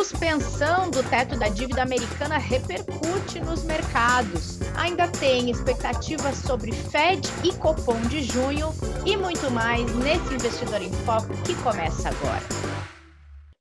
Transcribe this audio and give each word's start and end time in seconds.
Suspensão 0.00 0.88
do 0.88 1.02
teto 1.10 1.38
da 1.38 1.50
dívida 1.50 1.82
americana 1.82 2.38
repercute 2.38 3.38
nos 3.40 3.64
mercados. 3.64 4.58
Ainda 4.74 5.06
tem 5.06 5.50
expectativas 5.50 6.36
sobre 6.36 6.72
Fed 6.72 7.28
e 7.44 7.52
Copom 7.52 8.00
de 8.08 8.22
junho 8.22 8.74
e 9.04 9.14
muito 9.14 9.50
mais 9.50 9.94
nesse 9.96 10.32
Investidor 10.32 10.80
em 10.80 10.92
Foco 11.04 11.28
que 11.44 11.54
começa 11.56 12.08
agora. 12.08 12.59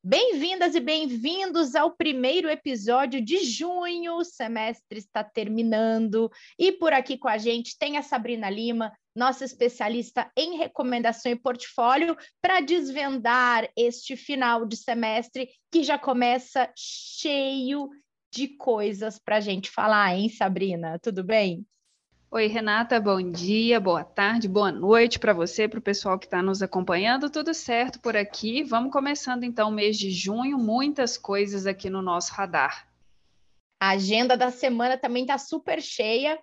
Bem-vindas 0.10 0.74
e 0.74 0.80
bem-vindos 0.80 1.76
ao 1.76 1.92
primeiro 1.92 2.50
episódio 2.50 3.24
de 3.24 3.44
junho. 3.46 4.16
O 4.16 4.26
semestre 4.26 4.98
está 4.98 5.24
terminando 5.24 6.32
e 6.58 6.72
por 6.72 6.94
aqui 6.94 7.16
com 7.16 7.28
a 7.28 7.38
gente 7.38 7.78
tem 7.78 7.96
a 7.96 8.02
Sabrina 8.02 8.50
Lima, 8.50 8.92
nossa 9.16 9.46
especialista 9.46 10.32
em 10.36 10.58
recomendação 10.58 11.32
e 11.32 11.36
portfólio, 11.36 12.18
para 12.42 12.60
desvendar 12.60 13.70
este 13.78 14.18
final 14.18 14.66
de 14.66 14.78
semestre 14.78 15.48
que 15.72 15.84
já 15.84 16.00
começa 16.00 16.74
cheio 16.76 17.88
de 18.34 18.48
coisas 18.48 19.20
para 19.20 19.36
a 19.36 19.42
gente 19.42 19.70
falar, 19.70 20.16
hein, 20.16 20.28
Sabrina? 20.28 20.98
Tudo 20.98 21.24
bem? 21.24 21.64
Oi, 22.32 22.46
Renata, 22.46 23.00
bom 23.00 23.20
dia, 23.32 23.80
boa 23.80 24.04
tarde, 24.04 24.48
boa 24.48 24.72
noite 24.72 25.18
para 25.18 25.34
você, 25.34 25.68
para 25.68 25.80
o 25.80 25.82
pessoal 25.82 26.20
que 26.20 26.28
está 26.28 26.44
nos 26.44 26.62
acompanhando. 26.62 27.28
Tudo 27.28 27.56
certo 27.56 28.00
por 28.00 28.16
aqui? 28.16 28.62
Vamos 28.62 28.92
começando 28.92 29.44
então 29.44 29.70
o 29.70 29.72
mês 29.72 29.98
de 29.98 30.12
junho, 30.12 30.56
muitas 30.56 31.18
coisas 31.18 31.66
aqui 31.66 31.90
no 31.90 32.04
nosso 32.04 32.32
radar. 32.34 32.88
A 33.82 33.90
agenda 33.90 34.38
da 34.38 34.52
semana 34.52 34.96
também 34.96 35.24
está 35.24 35.40
super 35.40 35.82
cheia. 35.82 36.40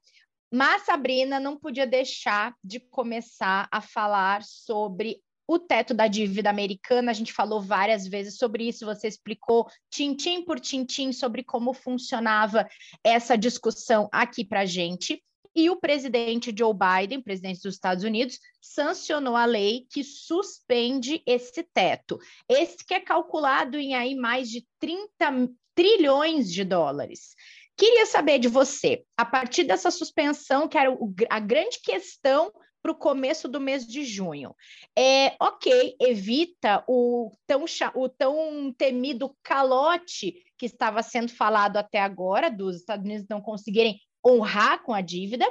Mas 0.52 0.82
Sabrina 0.82 1.38
não 1.38 1.56
podia 1.56 1.87
deixar 1.87 2.52
de 2.64 2.80
começar 2.80 3.68
a 3.70 3.80
falar 3.80 4.42
sobre 4.42 5.20
o 5.46 5.56
teto 5.56 5.95
da 5.95 6.09
dívida 6.09 6.50
americana. 6.50 7.12
A 7.12 7.14
gente 7.14 7.32
falou 7.32 7.62
várias 7.62 8.09
vezes 8.09 8.37
sobre 8.38 8.66
isso, 8.66 8.84
você 8.84 9.06
explicou 9.06 9.68
tintim 9.88 10.45
por 10.45 10.59
tintim 10.59 11.12
sobre 11.12 11.45
como 11.45 11.73
funcionava 11.73 12.68
essa 13.04 13.38
discussão 13.38 14.09
aqui 14.10 14.45
para 14.45 14.66
gente. 14.66 15.23
E 15.57 15.71
o 15.71 15.76
presidente 15.76 16.54
Joe 16.57 16.74
Biden, 16.74 17.23
presidente 17.23 17.62
dos 17.62 17.74
Estados 17.74 18.04
Unidos, 18.04 18.38
sancionou 18.60 19.35
a 19.35 19.46
lei 19.46 19.87
que 19.90 20.04
suspende 20.04 21.23
esse 21.24 21.63
teto. 21.63 22.18
Esse 22.46 22.85
que 22.87 22.93
é 22.93 23.01
calculado 23.01 23.79
em 23.79 23.95
aí 23.95 24.15
mais 24.15 24.51
de 24.51 24.66
30 24.79 25.48
trilhões 25.74 26.52
de 26.52 26.63
dólares. 26.63 27.35
Queria 27.74 28.04
saber 28.04 28.38
de 28.38 28.48
você, 28.48 29.02
a 29.16 29.24
partir 29.24 29.65
dessa 29.65 29.90
suspensão, 29.90 30.68
que 30.68 30.76
era 30.76 30.95
a 31.30 31.40
grande 31.40 31.80
questão 31.82 32.52
para 32.82 32.93
o 32.93 32.95
começo 32.95 33.48
do 33.48 33.60
mês 33.60 33.87
de 33.87 34.04
junho. 34.04 34.54
É, 34.96 35.35
ok, 35.41 35.96
evita 36.01 36.85
o 36.87 37.32
tão, 37.46 37.65
o 37.95 38.09
tão 38.09 38.73
temido 38.76 39.35
calote 39.43 40.35
que 40.57 40.66
estava 40.66 41.02
sendo 41.02 41.30
falado 41.30 41.79
até 41.79 41.98
agora, 41.98 42.51
dos 42.51 42.76
Estados 42.76 43.04
Unidos 43.04 43.26
não 43.29 43.41
conseguirem 43.41 43.98
honrar 44.27 44.82
com 44.82 44.93
a 44.93 45.01
dívida, 45.01 45.46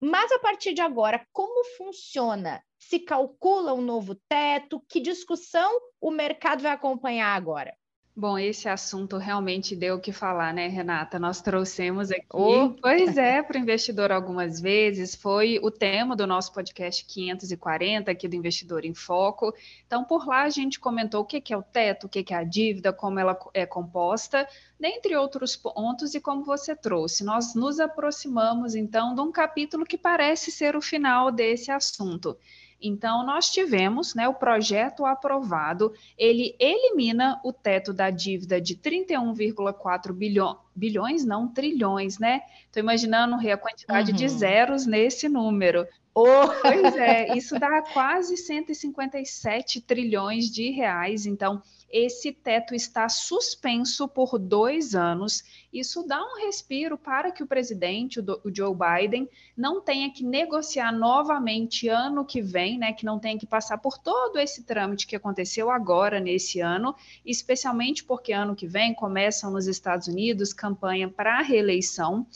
mas 0.00 0.30
a 0.32 0.38
partir 0.38 0.74
de 0.74 0.80
agora, 0.80 1.26
como 1.32 1.64
funciona? 1.76 2.62
Se 2.78 2.98
calcula 2.98 3.72
um 3.72 3.80
novo 3.80 4.14
teto? 4.28 4.82
Que 4.88 5.00
discussão 5.00 5.70
o 6.00 6.10
mercado 6.10 6.62
vai 6.62 6.72
acompanhar 6.72 7.34
agora? 7.34 7.76
Bom, 8.18 8.38
esse 8.38 8.66
assunto 8.66 9.18
realmente 9.18 9.76
deu 9.76 9.96
o 9.96 10.00
que 10.00 10.10
falar, 10.10 10.54
né, 10.54 10.68
Renata? 10.68 11.18
Nós 11.18 11.42
trouxemos 11.42 12.10
aqui, 12.10 12.24
oh. 12.32 12.70
pois 12.80 13.18
é, 13.18 13.42
para 13.42 13.58
o 13.58 13.60
investidor 13.60 14.10
algumas 14.10 14.58
vezes, 14.58 15.14
foi 15.14 15.60
o 15.62 15.70
tema 15.70 16.16
do 16.16 16.26
nosso 16.26 16.50
podcast 16.50 17.04
540 17.04 18.10
aqui 18.10 18.26
do 18.26 18.34
Investidor 18.34 18.86
em 18.86 18.94
Foco. 18.94 19.52
Então, 19.86 20.02
por 20.02 20.26
lá 20.26 20.44
a 20.44 20.48
gente 20.48 20.80
comentou 20.80 21.20
o 21.20 21.24
que 21.26 21.52
é 21.52 21.56
o 21.58 21.62
teto, 21.62 22.06
o 22.06 22.08
que 22.08 22.32
é 22.32 22.36
a 22.38 22.42
dívida, 22.42 22.90
como 22.90 23.18
ela 23.18 23.38
é 23.52 23.66
composta, 23.66 24.48
dentre 24.80 25.14
outros 25.14 25.54
pontos, 25.54 26.14
e 26.14 26.20
como 26.20 26.42
você 26.42 26.74
trouxe. 26.74 27.22
Nós 27.22 27.54
nos 27.54 27.78
aproximamos, 27.78 28.74
então, 28.74 29.14
de 29.14 29.20
um 29.20 29.30
capítulo 29.30 29.84
que 29.84 29.98
parece 29.98 30.50
ser 30.50 30.74
o 30.74 30.80
final 30.80 31.30
desse 31.30 31.70
assunto. 31.70 32.34
Então, 32.80 33.24
nós 33.24 33.50
tivemos 33.50 34.14
né, 34.14 34.28
o 34.28 34.34
projeto 34.34 35.04
aprovado, 35.06 35.92
ele 36.16 36.54
elimina 36.58 37.40
o 37.44 37.52
teto 37.52 37.92
da 37.92 38.10
dívida 38.10 38.60
de 38.60 38.76
31,4 38.76 40.12
bilhões, 40.12 40.56
bilhões, 40.74 41.24
não 41.24 41.48
trilhões, 41.48 42.18
né? 42.18 42.42
Estou 42.66 42.82
imaginando 42.82 43.36
a 43.36 43.56
quantidade 43.56 44.10
uhum. 44.10 44.16
de 44.16 44.28
zeros 44.28 44.84
nesse 44.86 45.28
número. 45.28 45.86
Oh. 46.14 46.48
Pois 46.62 46.96
é, 46.96 47.36
isso 47.36 47.58
dá 47.58 47.82
quase 47.82 48.36
157 48.36 49.82
trilhões 49.82 50.46
de 50.46 50.70
reais. 50.70 51.26
Então, 51.26 51.62
esse 51.90 52.32
teto 52.32 52.74
está 52.74 53.08
suspenso 53.08 54.08
por 54.08 54.38
dois 54.38 54.94
anos. 54.94 55.44
Isso 55.72 56.06
dá 56.06 56.20
um 56.22 56.44
respiro 56.44 56.98
para 56.98 57.30
que 57.30 57.42
o 57.42 57.46
presidente, 57.46 58.20
o 58.20 58.54
Joe 58.54 58.74
Biden, 58.74 59.28
não 59.56 59.80
tenha 59.80 60.10
que 60.10 60.24
negociar 60.24 60.92
novamente 60.92 61.88
ano 61.88 62.24
que 62.24 62.42
vem, 62.42 62.78
né? 62.78 62.92
Que 62.92 63.04
não 63.04 63.18
tenha 63.18 63.38
que 63.38 63.46
passar 63.46 63.78
por 63.78 63.98
todo 63.98 64.38
esse 64.38 64.64
trâmite 64.64 65.06
que 65.06 65.16
aconteceu 65.16 65.70
agora 65.70 66.18
nesse 66.18 66.60
ano, 66.60 66.94
especialmente 67.24 68.04
porque 68.04 68.32
ano 68.32 68.56
que 68.56 68.66
vem 68.66 68.92
começam 68.92 69.50
nos 69.50 69.66
Estados 69.66 70.08
Unidos 70.08 70.52
campanha 70.52 71.08
para 71.08 71.40
reeleição. 71.40 72.26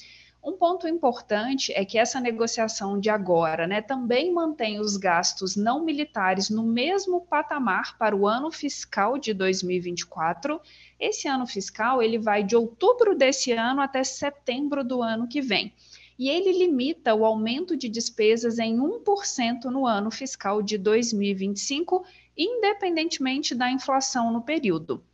Um 0.43 0.53
ponto 0.53 0.89
importante 0.89 1.71
é 1.75 1.85
que 1.85 1.99
essa 1.99 2.19
negociação 2.19 2.99
de 2.99 3.11
agora 3.11 3.67
né, 3.67 3.83
também 3.83 4.33
mantém 4.33 4.81
os 4.81 4.97
gastos 4.97 5.55
não 5.55 5.85
militares 5.85 6.49
no 6.49 6.63
mesmo 6.63 7.21
patamar 7.21 7.99
para 7.99 8.17
o 8.17 8.27
ano 8.27 8.51
fiscal 8.51 9.19
de 9.19 9.35
2024. 9.35 10.59
Esse 10.99 11.29
ano 11.29 11.47
fiscal 11.47 12.03
ele 12.03 12.19
vai 12.19 12.43
de 12.43 12.57
outubro 12.57 13.15
desse 13.15 13.53
ano 13.53 13.83
até 13.83 14.03
setembro 14.03 14.83
do 14.83 15.03
ano 15.03 15.29
que 15.29 15.43
vem. 15.43 15.75
E 16.19 16.31
ele 16.31 16.53
limita 16.53 17.15
o 17.15 17.27
aumento 17.27 17.77
de 17.77 17.89
despesas 17.89 18.59
em 18.59 18.79
1% 18.79 19.65
no 19.65 19.87
ano 19.87 20.11
fiscal 20.11 20.63
de 20.63 20.79
2025, 20.79 22.03
independentemente 22.35 23.55
da 23.55 23.71
inflação 23.71 24.33
no 24.33 24.41
período. 24.41 25.05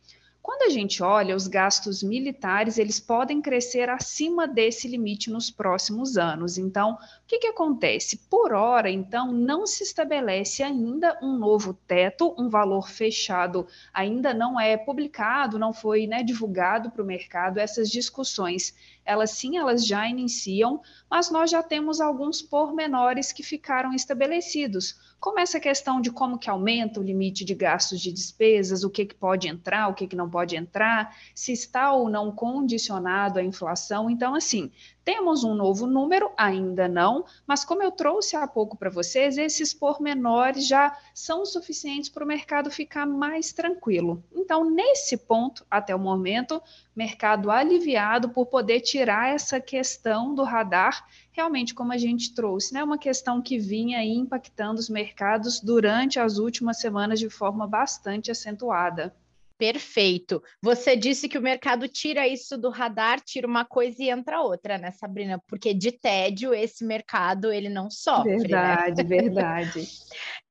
Quando 0.47 0.61
a 0.61 0.69
gente 0.69 1.03
olha 1.03 1.35
os 1.35 1.45
gastos 1.45 2.01
militares, 2.01 2.77
eles 2.77 3.01
podem 3.01 3.41
crescer 3.41 3.89
acima 3.89 4.47
desse 4.47 4.87
limite 4.87 5.29
nos 5.29 5.51
próximos 5.51 6.15
anos. 6.15 6.57
Então, 6.57 6.93
o 6.93 6.97
que, 7.27 7.39
que 7.39 7.47
acontece? 7.47 8.15
Por 8.29 8.53
hora, 8.53 8.89
então, 8.89 9.33
não 9.33 9.67
se 9.67 9.83
estabelece 9.83 10.63
ainda 10.63 11.19
um 11.21 11.37
novo 11.37 11.73
teto, 11.73 12.33
um 12.37 12.47
valor 12.47 12.87
fechado 12.89 13.67
ainda 13.93 14.33
não 14.33 14.57
é 14.57 14.77
publicado, 14.77 15.59
não 15.59 15.73
foi 15.73 16.07
né, 16.07 16.23
divulgado 16.23 16.91
para 16.91 17.03
o 17.03 17.05
mercado. 17.05 17.59
Essas 17.59 17.89
discussões, 17.89 18.73
elas 19.03 19.31
sim, 19.31 19.57
elas 19.57 19.85
já 19.85 20.07
iniciam, 20.07 20.81
mas 21.11 21.29
nós 21.29 21.51
já 21.51 21.61
temos 21.61 21.99
alguns 21.99 22.41
pormenores 22.41 23.33
que 23.33 23.43
ficaram 23.43 23.93
estabelecidos 23.93 24.95
como 25.19 25.39
essa 25.39 25.59
questão 25.59 25.99
de 25.99 26.11
como 26.11 26.37
que 26.37 26.49
aumenta 26.49 26.99
o 26.99 27.03
limite 27.03 27.43
de 27.43 27.55
gastos 27.55 27.99
de 27.99 28.11
despesas, 28.11 28.83
o 28.83 28.89
que, 28.89 29.05
que 29.05 29.15
pode 29.15 29.47
entrar, 29.47 29.87
o 29.87 29.93
que, 29.93 30.07
que 30.07 30.15
não 30.15 30.29
pode 30.29 30.55
entrar, 30.55 31.15
se 31.33 31.51
está 31.51 31.91
ou 31.91 32.09
não 32.09 32.31
condicionado 32.31 33.39
à 33.39 33.43
inflação. 33.43 34.09
Então, 34.09 34.35
assim, 34.35 34.71
temos 35.03 35.43
um 35.43 35.55
novo 35.55 35.87
número? 35.87 36.29
Ainda 36.37 36.87
não, 36.87 37.25
mas 37.47 37.63
como 37.63 37.81
eu 37.81 37.91
trouxe 37.91 38.35
há 38.35 38.45
pouco 38.45 38.77
para 38.77 38.89
vocês, 38.89 39.37
esses 39.37 39.73
pormenores 39.73 40.67
já 40.67 40.95
são 41.13 41.45
suficientes 41.45 42.09
para 42.09 42.23
o 42.23 42.27
mercado 42.27 42.69
ficar 42.69 43.05
mais 43.05 43.53
tranquilo. 43.53 44.23
Então, 44.35 44.69
nesse 44.69 45.17
ponto, 45.17 45.65
até 45.71 45.95
o 45.95 45.99
momento, 45.99 46.61
mercado 46.95 47.49
aliviado 47.49 48.29
por 48.29 48.47
poder 48.47 48.81
tirar 48.81 49.33
essa 49.33 49.59
questão 49.61 50.35
do 50.35 50.43
radar, 50.43 51.07
realmente, 51.37 51.75
como 51.75 51.93
a 51.93 51.97
gente 51.97 52.33
trouxe, 52.33 52.73
né? 52.73 52.83
Uma 52.83 52.97
questão 52.97 53.39
que 53.39 53.59
vinha 53.59 54.03
impactando 54.03 54.79
os 54.79 54.89
mercados 54.89 55.59
durante 55.61 56.19
as 56.19 56.39
últimas 56.39 56.79
semanas 56.79 57.19
de 57.19 57.29
forma 57.29 57.67
bastante 57.67 58.31
acentuada. 58.31 59.15
Perfeito. 59.55 60.41
Você 60.61 60.95
disse 60.95 61.29
que 61.29 61.37
o 61.37 61.41
mercado 61.41 61.87
tira 61.87 62.27
isso 62.27 62.57
do 62.57 62.69
radar, 62.69 63.21
tira 63.21 63.47
uma 63.47 63.63
coisa 63.63 64.01
e 64.03 64.09
entra 64.09 64.41
outra, 64.41 64.79
né, 64.79 64.91
Sabrina? 64.91 65.39
Porque 65.47 65.73
de 65.75 65.91
tédio 65.91 66.55
esse 66.55 66.83
mercado 66.83 67.51
ele 67.51 67.69
não 67.69 67.89
sofre. 67.89 68.37
Verdade, 68.37 69.03
né? 69.03 69.09
verdade. 69.09 69.87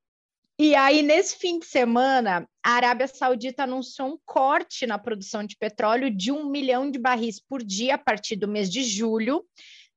E 0.59 0.75
aí, 0.75 1.03
nesse 1.03 1.37
fim 1.37 1.59
de 1.59 1.67
semana, 1.67 2.49
a 2.65 2.71
Arábia 2.71 3.07
Saudita 3.07 3.65
anunciou 3.65 4.09
um 4.09 4.19
corte 4.25 4.87
na 4.87 4.99
produção 4.99 5.45
de 5.45 5.55
petróleo 5.55 6.11
de 6.11 6.33
um 6.33 6.49
milhão 6.49 6.91
de 6.91 6.99
barris 6.99 7.39
por 7.39 7.63
dia 7.63 7.97
a 7.97 7.99
partir 7.99 8.37
do 8.37 8.49
mês 8.49 8.71
de 8.71 8.83
julho. 8.83 9.45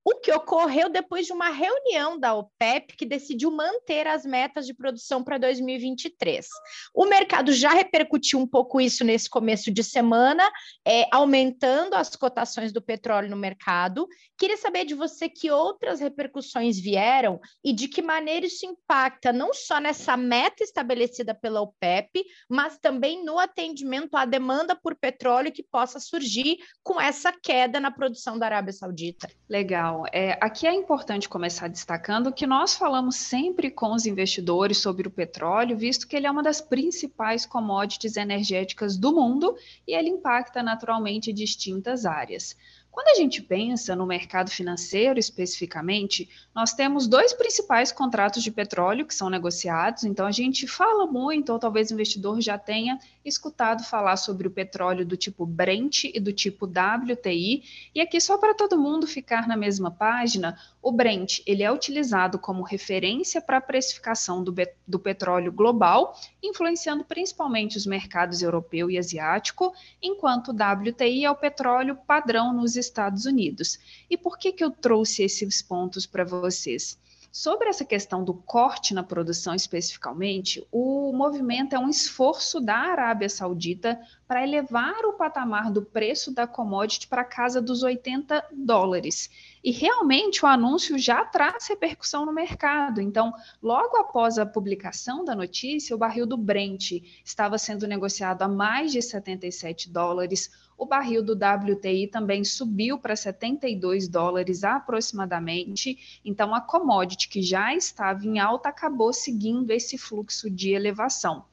O 0.03 0.15
que 0.15 0.31
ocorreu 0.31 0.89
depois 0.89 1.25
de 1.25 1.33
uma 1.33 1.49
reunião 1.49 2.17
da 2.17 2.33
OPEP 2.33 2.95
que 2.95 3.05
decidiu 3.05 3.51
manter 3.51 4.07
as 4.07 4.25
metas 4.25 4.65
de 4.65 4.73
produção 4.73 5.23
para 5.23 5.37
2023. 5.37 6.47
O 6.93 7.05
mercado 7.05 7.51
já 7.51 7.69
repercutiu 7.69 8.39
um 8.39 8.47
pouco 8.47 8.79
isso 8.79 9.03
nesse 9.03 9.29
começo 9.29 9.71
de 9.71 9.83
semana, 9.83 10.43
é, 10.85 11.05
aumentando 11.11 11.95
as 11.95 12.15
cotações 12.15 12.71
do 12.71 12.81
petróleo 12.81 13.29
no 13.29 13.35
mercado. 13.35 14.07
Queria 14.39 14.55
saber 14.55 14.85
de 14.85 14.95
você 14.95 15.27
que 15.27 15.51
outras 15.51 15.99
repercussões 15.99 16.79
vieram 16.79 17.41
e 17.61 17.73
de 17.73 17.89
que 17.89 18.01
maneira 18.01 18.45
isso 18.45 18.65
impacta 18.65 19.33
não 19.33 19.53
só 19.53 19.81
nessa 19.81 20.15
meta 20.15 20.63
estabelecida 20.63 21.35
pela 21.35 21.59
OPEP, 21.59 22.23
mas 22.47 22.77
também 22.77 23.21
no 23.25 23.37
atendimento 23.37 24.15
à 24.15 24.23
demanda 24.23 24.77
por 24.77 24.95
petróleo 24.95 25.51
que 25.51 25.61
possa 25.61 25.99
surgir 25.99 26.57
com 26.81 27.01
essa 27.01 27.33
queda 27.33 27.81
na 27.81 27.91
produção 27.91 28.39
da 28.39 28.45
Arábia 28.45 28.71
Saudita. 28.71 29.29
Legal. 29.49 30.05
É, 30.13 30.37
aqui 30.39 30.65
é 30.65 30.73
importante 30.73 31.27
começar 31.27 31.67
destacando 31.67 32.31
que 32.31 32.47
nós 32.47 32.75
falamos 32.75 33.17
sempre 33.17 33.69
com 33.69 33.91
os 33.91 34.05
investidores 34.05 34.77
sobre 34.77 35.05
o 35.05 35.11
petróleo, 35.11 35.77
visto 35.77 36.07
que 36.07 36.15
ele 36.15 36.27
é 36.27 36.31
uma 36.31 36.41
das 36.41 36.61
principais 36.61 37.45
commodities 37.45 38.15
energéticas 38.15 38.95
do 38.95 39.13
mundo 39.13 39.53
e 39.85 39.93
ele 39.93 40.07
impacta 40.07 40.63
naturalmente 40.63 41.33
distintas 41.33 42.05
áreas. 42.05 42.55
Quando 42.99 43.15
a 43.17 43.21
gente 43.21 43.41
pensa 43.41 43.95
no 43.95 44.05
mercado 44.05 44.51
financeiro 44.51 45.17
especificamente, 45.17 46.27
nós 46.53 46.73
temos 46.73 47.07
dois 47.07 47.31
principais 47.31 47.93
contratos 47.93 48.43
de 48.43 48.51
petróleo 48.51 49.05
que 49.05 49.15
são 49.15 49.29
negociados, 49.29 50.03
então 50.03 50.25
a 50.25 50.33
gente 50.33 50.67
fala 50.67 51.07
muito, 51.07 51.53
ou 51.53 51.57
talvez 51.57 51.89
o 51.89 51.93
investidor 51.93 52.41
já 52.41 52.57
tenha 52.57 52.99
escutado 53.29 53.83
falar 53.83 54.17
sobre 54.17 54.47
o 54.47 54.51
petróleo 54.51 55.05
do 55.05 55.15
tipo 55.15 55.45
Brent 55.45 56.03
e 56.03 56.19
do 56.19 56.33
tipo 56.33 56.65
WTI. 56.65 57.63
E 57.95 58.01
aqui, 58.01 58.19
só 58.19 58.37
para 58.37 58.53
todo 58.53 58.77
mundo 58.77 59.07
ficar 59.07 59.47
na 59.47 59.55
mesma 59.55 59.89
página, 59.89 60.59
o 60.81 60.91
Brent 60.91 61.39
ele 61.45 61.63
é 61.63 61.71
utilizado 61.71 62.37
como 62.37 62.63
referência 62.63 63.41
para 63.41 63.57
a 63.57 63.61
precificação 63.61 64.43
do, 64.43 64.53
do 64.87 64.99
petróleo 64.99 65.51
global, 65.51 66.19
influenciando 66.43 67.05
principalmente 67.05 67.77
os 67.77 67.85
mercados 67.85 68.41
europeu 68.41 68.91
e 68.91 68.97
asiático, 68.97 69.73
enquanto 70.01 70.49
o 70.49 70.55
WTI 70.55 71.25
é 71.25 71.31
o 71.31 71.35
petróleo 71.35 71.95
padrão 71.95 72.51
nos 72.53 72.75
Estados 72.75 73.25
Unidos. 73.25 73.79
E 74.09 74.17
por 74.17 74.37
que, 74.37 74.51
que 74.51 74.63
eu 74.63 74.71
trouxe 74.71 75.23
esses 75.23 75.61
pontos 75.61 76.05
para 76.05 76.25
vocês? 76.25 76.97
Sobre 77.31 77.69
essa 77.69 77.85
questão 77.85 78.23
do 78.23 78.33
corte 78.33 78.93
na 78.93 79.03
produção 79.03 79.53
especificamente, 79.53 80.65
o 80.71 81.13
movimento 81.13 81.75
é 81.75 81.79
um 81.79 81.89
esforço 81.89 82.59
da 82.59 82.75
Arábia 82.75 83.29
Saudita 83.29 83.99
para 84.29 84.43
elevar 84.43 85.05
o 85.05 85.13
patamar 85.13 85.71
do 85.71 85.81
preço 85.81 86.31
da 86.31 86.45
commodity 86.45 87.07
para 87.07 87.23
casa 87.23 87.59
dos 87.59 87.81
80 87.81 88.45
dólares. 88.51 89.27
E 89.63 89.71
realmente 89.71 90.45
o 90.45 90.47
anúncio 90.47 90.99
já 90.99 91.25
traz 91.25 91.67
repercussão 91.67 92.27
no 92.27 92.31
mercado. 92.31 93.01
Então, 93.01 93.33
logo 93.59 93.97
após 93.97 94.37
a 94.37 94.45
publicação 94.45 95.25
da 95.25 95.35
notícia, 95.35 95.95
o 95.95 95.97
barril 95.97 96.27
do 96.27 96.37
Brent 96.37 96.91
estava 97.25 97.57
sendo 97.57 97.87
negociado 97.87 98.43
a 98.43 98.47
mais 98.47 98.91
de 98.91 99.01
77 99.01 99.89
dólares. 99.89 100.51
O 100.77 100.85
barril 100.85 101.23
do 101.23 101.33
WTI 101.33 102.05
também 102.05 102.43
subiu 102.43 102.99
para 102.99 103.15
72 103.15 104.07
dólares 104.07 104.63
aproximadamente. 104.63 106.21
Então, 106.23 106.53
a 106.53 106.61
commodity 106.61 107.29
que 107.29 107.41
já 107.41 107.73
estava 107.73 108.23
em 108.23 108.37
alta 108.37 108.69
acabou 108.69 109.11
seguindo 109.11 109.71
esse 109.71 109.97
fluxo 109.97 110.51
de 110.51 110.69
elevação. 110.69 111.45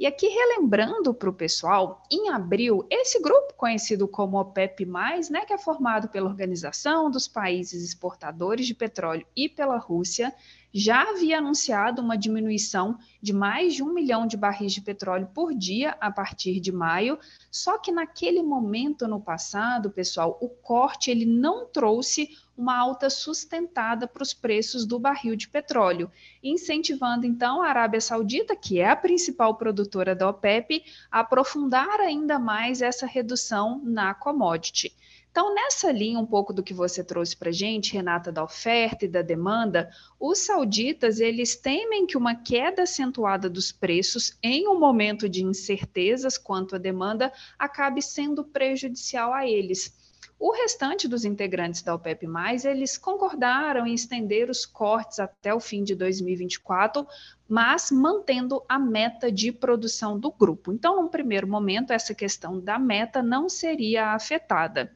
E 0.00 0.06
aqui, 0.06 0.28
relembrando 0.28 1.12
para 1.12 1.28
o 1.28 1.32
pessoal, 1.34 2.02
em 2.10 2.30
abril, 2.30 2.86
esse 2.88 3.20
grupo 3.20 3.52
conhecido 3.52 4.08
como 4.08 4.40
OPEP, 4.40 4.86
né, 5.28 5.44
que 5.44 5.52
é 5.52 5.58
formado 5.58 6.08
pela 6.08 6.26
Organização 6.26 7.10
dos 7.10 7.28
Países 7.28 7.84
Exportadores 7.84 8.66
de 8.66 8.74
Petróleo 8.74 9.26
e 9.36 9.46
pela 9.46 9.76
Rússia, 9.76 10.34
já 10.72 11.02
havia 11.02 11.36
anunciado 11.36 12.00
uma 12.00 12.16
diminuição 12.16 12.96
de 13.20 13.34
mais 13.34 13.74
de 13.74 13.82
um 13.82 13.92
milhão 13.92 14.26
de 14.26 14.38
barris 14.38 14.72
de 14.72 14.80
petróleo 14.80 15.28
por 15.34 15.52
dia 15.52 15.94
a 16.00 16.10
partir 16.10 16.60
de 16.60 16.72
maio. 16.72 17.18
Só 17.50 17.76
que 17.76 17.92
naquele 17.92 18.42
momento 18.42 19.06
no 19.06 19.20
passado, 19.20 19.90
pessoal, 19.90 20.38
o 20.40 20.48
corte 20.48 21.10
ele 21.10 21.26
não 21.26 21.66
trouxe 21.66 22.30
uma 22.60 22.76
alta 22.76 23.08
sustentada 23.08 24.06
para 24.06 24.22
os 24.22 24.34
preços 24.34 24.84
do 24.84 24.98
barril 24.98 25.34
de 25.34 25.48
petróleo, 25.48 26.10
incentivando 26.42 27.24
então 27.24 27.62
a 27.62 27.68
Arábia 27.68 28.02
Saudita, 28.02 28.54
que 28.54 28.78
é 28.78 28.90
a 28.90 28.96
principal 28.96 29.54
produtora 29.54 30.14
da 30.14 30.28
OPEP, 30.28 30.84
a 31.10 31.20
aprofundar 31.20 32.00
ainda 32.00 32.38
mais 32.38 32.82
essa 32.82 33.06
redução 33.06 33.80
na 33.82 34.12
commodity. 34.12 34.94
Então, 35.30 35.54
nessa 35.54 35.90
linha, 35.90 36.18
um 36.18 36.26
pouco 36.26 36.52
do 36.52 36.62
que 36.62 36.74
você 36.74 37.02
trouxe 37.02 37.36
para 37.36 37.52
gente, 37.52 37.94
Renata, 37.94 38.30
da 38.30 38.42
oferta 38.42 39.04
e 39.04 39.08
da 39.08 39.22
demanda, 39.22 39.88
os 40.18 40.40
sauditas 40.40 41.20
eles 41.20 41.56
temem 41.56 42.04
que 42.04 42.16
uma 42.16 42.34
queda 42.34 42.82
acentuada 42.82 43.48
dos 43.48 43.72
preços 43.72 44.36
em 44.42 44.68
um 44.68 44.78
momento 44.78 45.28
de 45.28 45.44
incertezas 45.44 46.36
quanto 46.36 46.74
à 46.74 46.78
demanda 46.78 47.32
acabe 47.58 48.02
sendo 48.02 48.44
prejudicial 48.44 49.32
a 49.32 49.48
eles. 49.48 49.94
O 50.42 50.52
restante 50.52 51.06
dos 51.06 51.26
integrantes 51.26 51.82
da 51.82 51.94
OPEP+, 51.94 52.26
eles 52.64 52.96
concordaram 52.96 53.86
em 53.86 53.92
estender 53.92 54.48
os 54.48 54.64
cortes 54.64 55.20
até 55.20 55.52
o 55.52 55.60
fim 55.60 55.84
de 55.84 55.94
2024, 55.94 57.06
mas 57.46 57.90
mantendo 57.90 58.64
a 58.66 58.78
meta 58.78 59.30
de 59.30 59.52
produção 59.52 60.18
do 60.18 60.32
grupo. 60.32 60.72
Então, 60.72 61.02
no 61.02 61.10
primeiro 61.10 61.46
momento, 61.46 61.92
essa 61.92 62.14
questão 62.14 62.58
da 62.58 62.78
meta 62.78 63.22
não 63.22 63.50
seria 63.50 64.14
afetada. 64.14 64.90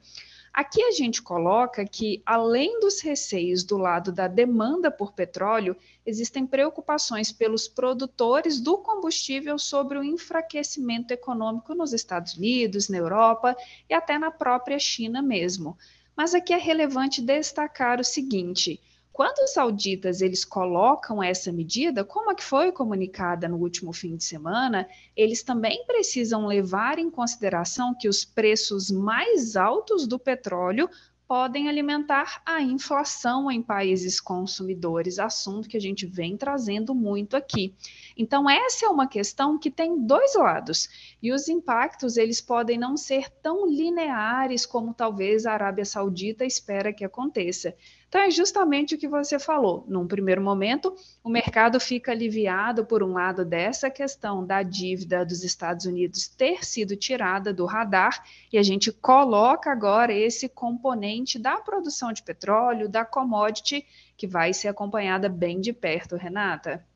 Aqui 0.55 0.81
a 0.85 0.93
gente 0.93 1.21
coloca 1.21 1.85
que, 1.85 2.23
além 2.25 2.79
dos 2.79 3.01
receios 3.01 3.65
do 3.65 3.77
lado 3.77 4.13
da 4.13 4.29
demanda 4.29 4.89
por 4.89 5.13
petróleo, 5.13 5.77
existem 6.07 6.47
preocupações 6.47 7.33
pelos 7.33 7.67
produtores 7.67 8.61
do 8.61 8.79
combustível 8.79 9.59
sobre 9.59 9.99
o 9.99 10.05
enfraquecimento 10.05 11.13
econômico 11.13 11.75
nos 11.75 11.93
Estados 11.93 12.35
Unidos, 12.35 12.89
na 12.89 12.99
Europa 12.99 13.57
e 13.91 13.95
até 13.95 14.17
na 14.17 14.31
própria 14.31 14.79
China 14.79 15.21
mesmo. 15.21 15.77
Mas 16.17 16.37
aqui 16.37 16.55
é 16.55 16.57
relevante 16.57 17.21
destacar 17.21 17.99
o 17.99 18.05
seguinte: 18.05 18.81
quando 19.15 19.45
os 19.45 19.53
sauditas 19.53 20.21
eles 20.21 20.45
colocam 20.45 21.23
essa 21.23 21.53
medida, 21.53 22.05
como 22.05 22.33
é 22.33 22.35
que 22.35 22.43
foi 22.43 22.73
comunicada 22.73 23.47
no 23.47 23.59
último 23.59 23.93
fim 23.93 24.17
de 24.17 24.25
semana, 24.25 24.89
eles 25.17 25.41
também 25.41 25.87
precisam 25.87 26.49
levar 26.49 26.99
em 26.99 27.09
consideração 27.09 27.95
que 27.97 28.09
os 28.09 28.25
preços 28.25 28.91
mais 28.91 29.55
altos 29.55 30.09
do 30.09 30.19
petróleo 30.19 30.91
podem 31.29 31.69
alimentar 31.69 32.43
a 32.45 32.61
inflação 32.61 33.51
em 33.51 33.63
países 33.63 34.21
consumidores, 34.21 35.19
assunto 35.19 35.69
que 35.69 35.77
a 35.77 35.81
gente 35.81 36.07
vem 36.07 36.37
trazendo 36.37 36.95
muito 36.95 37.37
aqui. 37.37 37.75
Então 38.17 38.49
essa 38.49 38.87
é 38.87 38.89
uma 38.89 39.07
questão 39.07 39.59
que 39.59 39.71
tem 39.71 39.99
dois 40.05 40.35
lados 40.35 41.17
e 41.23 41.33
os 41.33 41.49
impactos 41.49 42.17
eles 42.17 42.41
podem 42.41 42.79
não 42.79 42.97
ser 42.97 43.31
tão 43.43 43.67
lineares 43.67 44.67
como 44.67 44.93
talvez 44.93 45.47
a 45.47 45.53
Arábia 45.53 45.85
Saudita 45.85 46.45
espera 46.45 46.93
que 46.93 47.05
aconteça. 47.05 47.75
Então, 48.15 48.23
é 48.23 48.31
justamente 48.31 48.95
o 48.95 48.99
que 48.99 49.09
você 49.09 49.41
falou. 49.41 49.85
Num 49.89 50.07
primeiro 50.07 50.41
momento, 50.41 50.95
o 51.21 51.29
mercado 51.29 51.81
fica 51.81 52.13
aliviado, 52.13 52.87
por 52.87 53.03
um 53.03 53.13
lado, 53.13 53.45
dessa 53.45 53.91
questão 53.91 54.47
da 54.47 54.63
dívida 54.63 55.27
dos 55.27 55.43
Estados 55.43 55.85
Unidos 55.85 56.29
ter 56.29 56.65
sido 56.65 56.95
tirada 56.95 57.53
do 57.53 57.67
radar, 57.67 58.25
e 58.53 58.57
a 58.57 58.63
gente 58.63 58.93
coloca 58.93 59.69
agora 59.69 60.13
esse 60.13 60.49
componente 60.49 61.41
da 61.41 61.57
produção 61.57 62.13
de 62.13 62.23
petróleo, 62.23 62.89
da 62.89 63.05
commodity, 63.05 63.85
que 64.17 64.29
vai 64.29 64.53
ser 64.53 64.69
acompanhada 64.69 65.29
bem 65.29 65.61
de 65.61 65.73
perto, 65.73 66.15
Renata. 66.15 66.87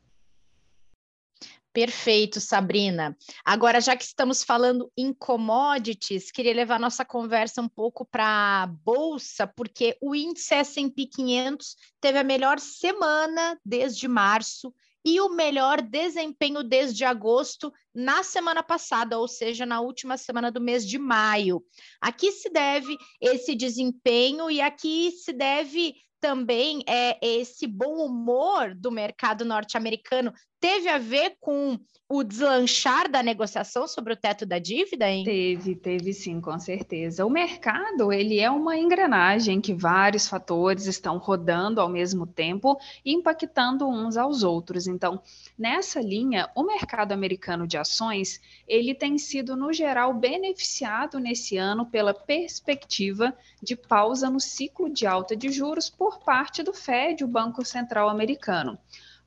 Perfeito, 1.71 2.41
Sabrina. 2.41 3.15
Agora, 3.45 3.79
já 3.79 3.95
que 3.95 4.03
estamos 4.03 4.43
falando 4.43 4.91
em 4.97 5.13
commodities, 5.13 6.31
queria 6.31 6.53
levar 6.53 6.79
nossa 6.79 7.05
conversa 7.05 7.61
um 7.61 7.69
pouco 7.69 8.03
para 8.05 8.63
a 8.63 8.67
bolsa, 8.67 9.45
porque 9.45 9.95
o 10.01 10.15
índice 10.15 10.55
S&P 10.55 11.05
500 11.05 11.75
teve 12.01 12.17
a 12.17 12.23
melhor 12.23 12.59
semana 12.59 13.59
desde 13.63 14.07
março 14.07 14.73
e 15.05 15.21
o 15.21 15.29
melhor 15.29 15.81
desempenho 15.81 16.63
desde 16.63 17.05
agosto 17.05 17.71
na 17.93 18.23
semana 18.23 18.63
passada, 18.63 19.17
ou 19.17 19.27
seja, 19.27 19.65
na 19.65 19.79
última 19.79 20.17
semana 20.17 20.51
do 20.51 20.59
mês 20.59 20.85
de 20.85 20.97
maio. 20.97 21.63
Aqui 22.01 22.31
se 22.31 22.49
deve 22.49 22.97
esse 23.21 23.55
desempenho 23.55 24.49
e 24.49 24.59
aqui 24.59 25.11
se 25.11 25.31
deve 25.31 25.93
também 26.19 26.83
é 26.87 27.17
esse 27.21 27.65
bom 27.67 28.05
humor 28.05 28.75
do 28.75 28.91
mercado 28.91 29.45
norte-americano 29.45 30.33
teve 30.59 30.89
a 30.89 30.97
ver 30.97 31.37
com 31.39 31.79
o 32.11 32.23
deslanchar 32.23 33.09
da 33.09 33.21
negociação 33.21 33.87
sobre 33.87 34.13
o 34.13 34.17
teto 34.17 34.43
da 34.43 34.57
dívida, 34.57 35.07
hein? 35.07 35.23
Teve, 35.23 35.75
teve 35.75 36.11
sim, 36.11 36.41
com 36.41 36.57
certeza. 36.57 37.23
O 37.23 37.29
mercado, 37.29 38.11
ele 38.11 38.39
é 38.39 38.49
uma 38.49 38.75
engrenagem 38.75 39.61
que 39.61 39.75
vários 39.75 40.27
fatores 40.27 40.87
estão 40.87 41.17
rodando 41.19 41.79
ao 41.79 41.87
mesmo 41.87 42.25
tempo 42.25 42.79
impactando 43.05 43.87
uns 43.87 44.17
aos 44.17 44.41
outros. 44.41 44.87
Então, 44.87 45.21
nessa 45.55 46.01
linha, 46.01 46.49
o 46.55 46.63
mercado 46.63 47.11
americano 47.11 47.67
de 47.67 47.77
ações, 47.77 48.41
ele 48.67 48.95
tem 48.95 49.19
sido 49.19 49.55
no 49.55 49.71
geral 49.71 50.11
beneficiado 50.11 51.19
nesse 51.19 51.57
ano 51.57 51.85
pela 51.85 52.13
perspectiva 52.13 53.37
de 53.61 53.75
pausa 53.75 54.31
no 54.31 54.39
ciclo 54.39 54.89
de 54.89 55.05
alta 55.05 55.35
de 55.35 55.51
juros 55.51 55.91
por 55.91 56.08
parte 56.17 56.63
do 56.63 56.73
Fed, 56.73 57.23
o 57.23 57.27
Banco 57.27 57.63
Central 57.63 58.09
Americano. 58.09 58.79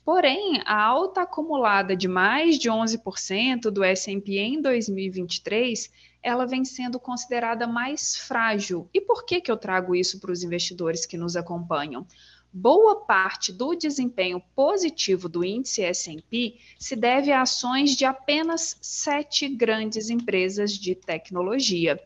Porém, 0.04 0.60
a 0.66 0.82
alta 0.82 1.22
acumulada 1.22 1.94
de 1.94 2.08
mais 2.08 2.58
de 2.58 2.68
11% 2.68 3.70
do 3.70 3.84
S&P 3.84 4.36
em 4.36 4.60
2023, 4.60 5.92
ela 6.20 6.44
vem 6.44 6.64
sendo 6.64 6.98
considerada 6.98 7.68
mais 7.68 8.16
frágil. 8.16 8.88
E 8.92 9.00
por 9.00 9.24
que, 9.24 9.40
que 9.40 9.50
eu 9.50 9.56
trago 9.56 9.94
isso 9.94 10.18
para 10.18 10.32
os 10.32 10.42
investidores 10.42 11.06
que 11.06 11.16
nos 11.16 11.36
acompanham? 11.36 12.04
Boa 12.52 12.96
parte 12.96 13.50
do 13.50 13.74
desempenho 13.74 14.42
positivo 14.54 15.28
do 15.28 15.42
índice 15.44 15.82
S&P 15.82 16.58
se 16.78 16.94
deve 16.94 17.32
a 17.32 17.42
ações 17.42 17.96
de 17.96 18.04
apenas 18.04 18.76
sete 18.82 19.48
grandes 19.48 20.10
empresas 20.10 20.72
de 20.72 20.94
tecnologia. 20.94 21.98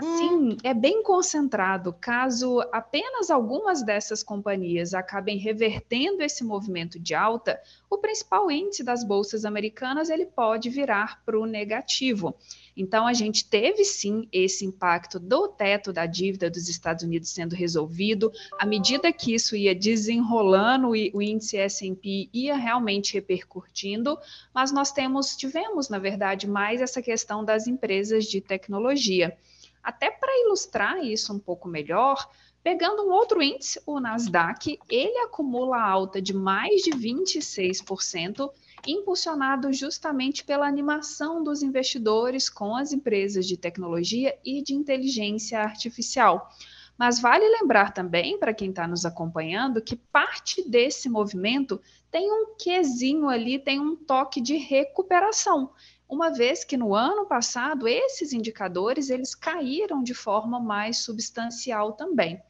Assim, 0.00 0.56
é 0.64 0.74
bem 0.74 1.02
concentrado. 1.02 1.92
Caso 1.92 2.60
apenas 2.72 3.30
algumas 3.30 3.82
dessas 3.82 4.22
companhias 4.22 4.92
acabem 4.92 5.38
revertendo 5.38 6.22
esse 6.22 6.42
movimento 6.42 6.98
de 6.98 7.14
alta, 7.14 7.60
o 7.88 7.98
principal 7.98 8.50
índice 8.50 8.82
das 8.82 9.04
bolsas 9.04 9.44
americanas 9.44 10.10
ele 10.10 10.26
pode 10.26 10.68
virar 10.68 11.22
para 11.24 11.38
o 11.38 11.46
negativo. 11.46 12.34
Então, 12.76 13.06
a 13.06 13.12
gente 13.12 13.48
teve 13.48 13.84
sim 13.84 14.28
esse 14.32 14.64
impacto 14.64 15.20
do 15.20 15.46
teto 15.46 15.92
da 15.92 16.06
dívida 16.06 16.50
dos 16.50 16.68
Estados 16.68 17.04
Unidos 17.04 17.30
sendo 17.30 17.54
resolvido. 17.54 18.32
À 18.58 18.66
medida 18.66 19.12
que 19.12 19.32
isso 19.32 19.54
ia 19.54 19.74
desenrolando, 19.74 20.88
o 20.88 21.22
índice 21.22 21.56
S&P 21.56 22.28
ia 22.32 22.56
realmente 22.56 23.14
repercutindo, 23.14 24.18
mas 24.52 24.72
nós 24.72 24.90
temos, 24.90 25.36
tivemos, 25.36 25.88
na 25.88 26.00
verdade, 26.00 26.48
mais 26.48 26.80
essa 26.80 27.00
questão 27.00 27.44
das 27.44 27.68
empresas 27.68 28.24
de 28.24 28.40
tecnologia. 28.40 29.36
Até 29.84 30.10
para 30.10 30.32
ilustrar 30.40 31.04
isso 31.04 31.30
um 31.30 31.38
pouco 31.38 31.68
melhor, 31.68 32.26
pegando 32.62 33.02
um 33.02 33.12
outro 33.12 33.42
índice, 33.42 33.78
o 33.84 34.00
Nasdaq, 34.00 34.78
ele 34.88 35.18
acumula 35.18 35.78
alta 35.78 36.22
de 36.22 36.32
mais 36.32 36.80
de 36.80 36.90
26%, 36.90 38.50
impulsionado 38.86 39.70
justamente 39.74 40.42
pela 40.42 40.66
animação 40.66 41.44
dos 41.44 41.62
investidores 41.62 42.48
com 42.48 42.74
as 42.74 42.94
empresas 42.94 43.46
de 43.46 43.58
tecnologia 43.58 44.34
e 44.42 44.62
de 44.62 44.74
inteligência 44.74 45.60
artificial. 45.60 46.50
Mas 46.96 47.20
vale 47.20 47.46
lembrar 47.46 47.92
também, 47.92 48.38
para 48.38 48.54
quem 48.54 48.70
está 48.70 48.88
nos 48.88 49.04
acompanhando, 49.04 49.82
que 49.82 49.96
parte 49.96 50.66
desse 50.66 51.10
movimento 51.10 51.80
tem 52.10 52.30
um 52.30 52.54
quesinho 52.56 53.28
ali, 53.28 53.58
tem 53.58 53.80
um 53.80 53.96
toque 53.96 54.40
de 54.40 54.56
recuperação 54.56 55.70
uma 56.14 56.30
vez 56.30 56.62
que 56.62 56.76
no 56.76 56.94
ano 56.94 57.26
passado 57.26 57.88
esses 57.88 58.32
indicadores 58.32 59.10
eles 59.10 59.34
caíram 59.34 60.00
de 60.00 60.14
forma 60.14 60.60
mais 60.60 60.98
substancial 60.98 61.92
também. 61.92 62.40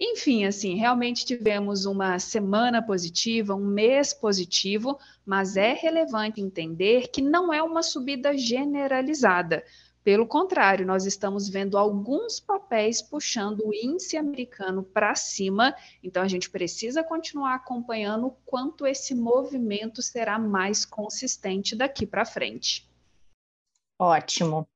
Enfim, 0.00 0.46
assim, 0.46 0.76
realmente 0.76 1.26
tivemos 1.26 1.84
uma 1.84 2.18
semana 2.18 2.82
positiva, 2.82 3.54
um 3.54 3.66
mês 3.66 4.14
positivo, 4.14 4.98
mas 5.24 5.56
é 5.56 5.74
relevante 5.74 6.40
entender 6.40 7.08
que 7.08 7.20
não 7.20 7.52
é 7.52 7.62
uma 7.62 7.82
subida 7.82 8.36
generalizada. 8.36 9.62
Pelo 10.02 10.26
contrário, 10.26 10.84
nós 10.84 11.04
estamos 11.06 11.48
vendo 11.48 11.78
alguns 11.78 12.40
papéis 12.40 13.00
puxando 13.00 13.60
o 13.64 13.74
índice 13.74 14.16
americano 14.16 14.82
para 14.82 15.14
cima, 15.14 15.76
então 16.02 16.22
a 16.22 16.28
gente 16.28 16.50
precisa 16.50 17.04
continuar 17.04 17.54
acompanhando 17.54 18.26
o 18.26 18.36
quanto 18.44 18.86
esse 18.86 19.14
movimento 19.14 20.02
será 20.02 20.38
mais 20.38 20.84
consistente 20.84 21.76
daqui 21.76 22.04
para 22.04 22.24
frente. 22.24 22.90
Ótimo. 24.02 24.68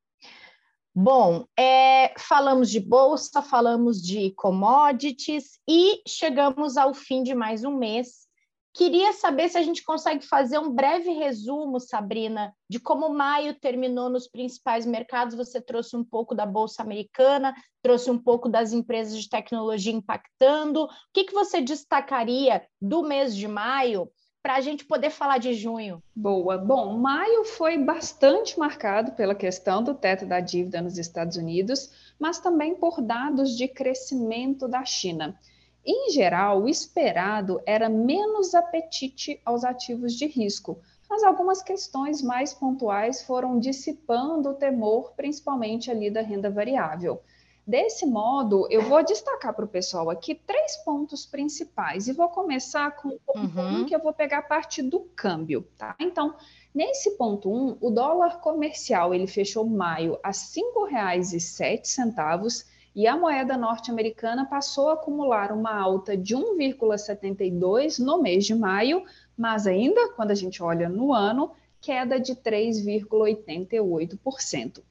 Bom, 0.95 1.47
é, 1.59 2.15
falamos 2.17 2.71
de 2.71 2.79
bolsa, 2.79 3.43
falamos 3.43 4.01
de 4.01 4.31
commodities 4.37 5.59
e 5.69 6.01
chegamos 6.07 6.77
ao 6.77 6.95
fim 6.95 7.25
de 7.25 7.35
mais 7.35 7.65
um 7.65 7.77
mês. 7.77 8.29
Queria 8.73 9.13
saber 9.13 9.49
se 9.49 9.59
a 9.59 9.63
gente 9.63 9.83
consegue 9.83 10.25
fazer 10.25 10.61
um 10.61 10.71
breve 10.71 11.11
resumo, 11.11 11.81
Sabrina, 11.81 12.55
de 12.71 12.79
como 12.79 13.09
maio 13.09 13.59
terminou 13.59 14.09
nos 14.09 14.29
principais 14.29 14.87
mercados. 14.87 15.35
Você 15.35 15.61
trouxe 15.61 15.97
um 15.97 16.05
pouco 16.05 16.33
da 16.33 16.47
Bolsa 16.47 16.81
Americana, 16.81 17.53
trouxe 17.83 18.09
um 18.13 18.19
pouco 18.19 18.49
das 18.49 18.73
empresas 18.73 19.21
de 19.21 19.29
tecnologia 19.29 19.93
impactando. 19.93 20.85
O 20.85 20.89
que, 21.13 21.25
que 21.25 21.35
você 21.35 21.61
destacaria 21.61 22.65
do 22.81 23.03
mês 23.03 23.35
de 23.35 23.49
maio 23.49 24.09
para 24.47 24.55
a 24.55 24.61
gente 24.61 24.85
poder 24.85 25.11
falar 25.11 25.39
de 25.39 25.55
junho. 25.55 26.01
Boa. 26.15 26.57
Bom, 26.57 26.97
maio 26.97 27.45
foi 27.45 27.77
bastante 27.77 28.57
marcado 28.57 29.11
pela 29.11 29.35
questão 29.35 29.83
do 29.83 29.93
teto 29.93 30.25
da 30.25 30.39
dívida 30.39 30.81
nos 30.81 30.99
Estados 30.99 31.37
Unidos, 31.37 31.91
mas 32.17 32.39
também 32.39 32.77
por 32.77 33.03
dados 33.03 33.57
de 33.57 33.67
crescimento 33.67 34.69
da 34.69 34.85
China. 34.85 35.37
Em 35.85 36.13
geral, 36.13 36.63
o 36.63 36.69
esperado 36.69 37.61
era 37.67 37.89
menos 37.89 38.55
apetite 38.55 39.41
aos 39.45 39.65
ativos 39.65 40.15
de 40.15 40.27
risco, 40.27 40.79
mas 41.11 41.25
algumas 41.25 41.61
questões 41.61 42.23
mais 42.23 42.55
pontuais 42.55 43.25
foram 43.25 43.59
dissipando 43.59 44.51
o 44.51 44.55
temor, 44.55 45.13
principalmente 45.17 45.91
ali 45.91 46.09
da 46.09 46.21
renda 46.21 46.49
variável. 46.49 47.21
Desse 47.67 48.07
modo, 48.07 48.69
eu 48.71 48.83
vou 48.83 49.03
destacar 49.03 49.53
para 49.53 49.65
o 49.65 49.69
pessoal 49.69 50.09
aqui 50.09 50.37
três 50.37 50.77
pontos 50.85 51.27
principais 51.27 52.07
e 52.07 52.13
vou 52.13 52.29
começar 52.29 52.95
com 52.95 53.09
o 53.09 53.19
ponto 53.19 53.59
uhum. 53.59 53.81
um, 53.81 53.85
que 53.85 53.93
eu 53.93 53.99
vou 53.99 54.13
pegar 54.13 54.39
a 54.39 54.43
parte 54.43 54.81
do 54.81 55.01
câmbio, 55.17 55.67
tá? 55.77 55.97
Então, 55.99 56.37
nesse 56.73 57.17
ponto 57.17 57.53
um, 57.53 57.77
o 57.81 57.91
dólar 57.91 58.41
comercial 58.41 59.13
ele 59.13 59.27
fechou 59.27 59.67
maio 59.67 60.17
a 60.23 60.29
R$ 60.29 60.35
5,07 60.35 62.65
e 62.95 63.09
a 63.09 63.17
moeda 63.17 63.57
norte-americana 63.57 64.47
passou 64.47 64.91
a 64.91 64.95
acumular 64.95 65.51
uma 65.51 65.75
alta 65.75 66.17
de 66.17 66.37
1,72 66.37 67.99
no 67.99 68.23
mês 68.23 68.47
de 68.47 68.55
maio, 68.55 69.03
mas 69.37 69.67
ainda, 69.67 70.13
quando 70.13 70.31
a 70.31 70.37
gente 70.37 70.63
olha 70.63 70.89
no 70.89 71.13
ano, 71.13 71.51
queda 71.81 72.21
de 72.21 72.37
3,88%. 72.37 74.85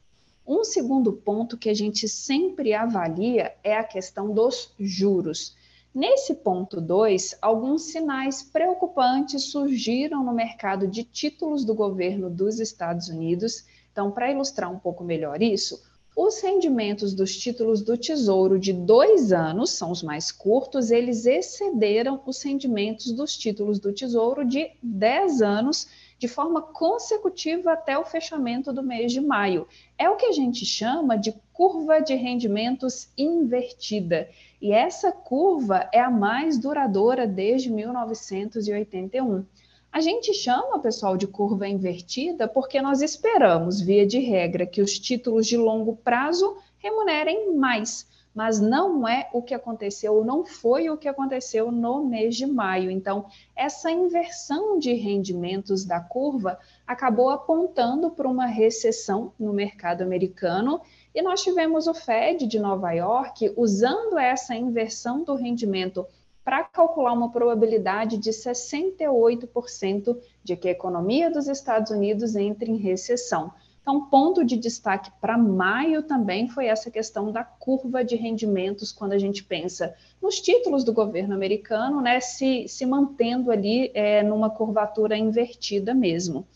Um 0.48 0.64
segundo 0.64 1.12
ponto 1.12 1.58
que 1.58 1.70
a 1.70 1.74
gente 1.74 2.08
sempre 2.08 2.74
avalia 2.74 3.56
é 3.64 3.76
a 3.76 3.84
questão 3.84 4.32
dos 4.32 4.72
juros. 4.80 5.56
Nesse 5.94 6.36
ponto 6.36 6.80
2, 6.80 7.38
alguns 7.42 7.84
sinais 7.84 8.44
preocupantes 8.44 9.46
surgiram 9.46 10.24
no 10.24 10.34
mercado 10.34 10.88
de 10.88 11.04
títulos 11.04 11.66
do 11.66 11.74
governo 11.74 12.30
dos 12.30 12.60
Estados 12.60 13.08
Unidos. 13.08 13.66
Então, 13.92 14.12
para 14.12 14.32
ilustrar 14.32 14.72
um 14.72 14.78
pouco 14.78 15.04
melhor 15.04 15.42
isso, 15.42 15.82
os 16.16 16.40
rendimentos 16.42 17.14
dos 17.14 17.36
títulos 17.36 17.82
do 17.82 17.98
Tesouro 17.98 18.60
de 18.60 18.72
dois 18.72 19.34
anos, 19.34 19.72
são 19.72 19.90
os 19.90 20.04
mais 20.04 20.32
curtos, 20.32 20.92
eles 20.92 21.26
excederam 21.26 22.22
os 22.26 22.42
rendimentos 22.42 23.12
dos 23.12 23.36
títulos 23.36 23.80
do 23.80 23.92
Tesouro 23.92 24.46
de 24.46 24.72
10 24.82 25.42
anos 25.42 25.88
de 26.18 26.28
forma 26.28 26.62
consecutiva 26.62 27.74
até 27.74 27.98
o 27.98 28.06
fechamento 28.06 28.72
do 28.72 28.82
mês 28.82 29.12
de 29.12 29.20
maio. 29.20 29.68
É 29.98 30.10
o 30.10 30.16
que 30.16 30.26
a 30.26 30.32
gente 30.32 30.66
chama 30.66 31.18
de 31.18 31.34
curva 31.52 32.00
de 32.00 32.16
rendimentos 32.16 33.10
invertida. 33.18 34.30
E 34.62 34.72
essa 34.72 35.12
curva 35.12 35.90
é 35.94 36.00
a 36.00 36.10
mais 36.10 36.58
duradoura 36.58 37.28
desde 37.28 37.70
1981. 37.70 39.46
A 39.92 40.02
gente 40.02 40.34
chama, 40.34 40.80
pessoal, 40.80 41.16
de 41.16 41.28
curva 41.28 41.68
invertida 41.68 42.48
porque 42.48 42.82
nós 42.82 43.02
esperamos, 43.02 43.80
via 43.80 44.06
de 44.06 44.20
regra, 44.20 44.66
que 44.66 44.82
os 44.82 45.00
títulos 45.00 45.48
de 45.48 45.56
longo 45.56 45.96
prazo 45.96 46.58
remunerem 46.80 47.56
mais 47.56 48.06
mas 48.36 48.60
não 48.60 49.08
é 49.08 49.30
o 49.32 49.42
que 49.42 49.54
aconteceu, 49.54 50.26
não 50.26 50.46
foi 50.46 50.90
o 50.90 50.98
que 50.98 51.08
aconteceu 51.08 51.72
no 51.72 52.04
mês 52.04 52.36
de 52.36 52.46
maio. 52.46 52.92
Então, 52.92 53.28
essa 53.56 53.90
inversão 53.90 54.78
de 54.78 54.92
rendimentos 54.94 55.86
da 55.86 56.02
curva 56.02 56.60
acabou 56.86 57.30
apontando 57.30 58.12
para 58.12 58.28
uma 58.28 58.46
recessão 58.46 59.32
no 59.40 59.54
mercado 59.54 60.02
americano. 60.02 60.82
E 61.14 61.22
nós 61.22 61.42
tivemos 61.42 61.88
o 61.88 61.94
Fed 61.94 62.46
de 62.46 62.60
Nova 62.60 62.92
York 62.92 63.54
usando 63.56 64.18
essa 64.18 64.54
inversão 64.54 65.24
do 65.24 65.36
rendimento 65.36 66.06
para 66.44 66.64
calcular 66.64 67.14
uma 67.14 67.32
probabilidade 67.32 68.18
de 68.18 68.32
68% 68.32 70.16
de 70.44 70.56
que 70.58 70.68
a 70.68 70.72
economia 70.72 71.32
dos 71.32 71.48
Estados 71.48 71.90
Unidos 71.90 72.36
entre 72.36 72.70
em 72.70 72.78
recessão. 72.78 73.52
Então, 73.86 74.10
ponto 74.10 74.44
de 74.44 74.58
destaque 74.58 75.12
para 75.22 75.38
maio 75.38 76.02
também 76.02 76.50
foi 76.50 76.66
essa 76.66 76.90
questão 76.90 77.32
da 77.32 77.44
curva 77.44 78.04
de 78.04 78.16
rendimentos, 78.16 78.92
quando 78.92 79.14
a 79.14 79.20
gente 79.20 79.44
pensa 79.44 79.94
nos 80.20 80.42
títulos 80.42 80.84
do 80.84 80.92
governo 80.92 81.36
americano, 81.36 82.02
né, 82.02 82.20
se, 82.20 82.68
se 82.68 82.84
mantendo 82.84 83.52
ali 83.52 83.92
é, 83.94 84.24
numa 84.24 84.50
curvatura 84.50 85.16
invertida 85.16 85.94
mesmo. 85.94 86.48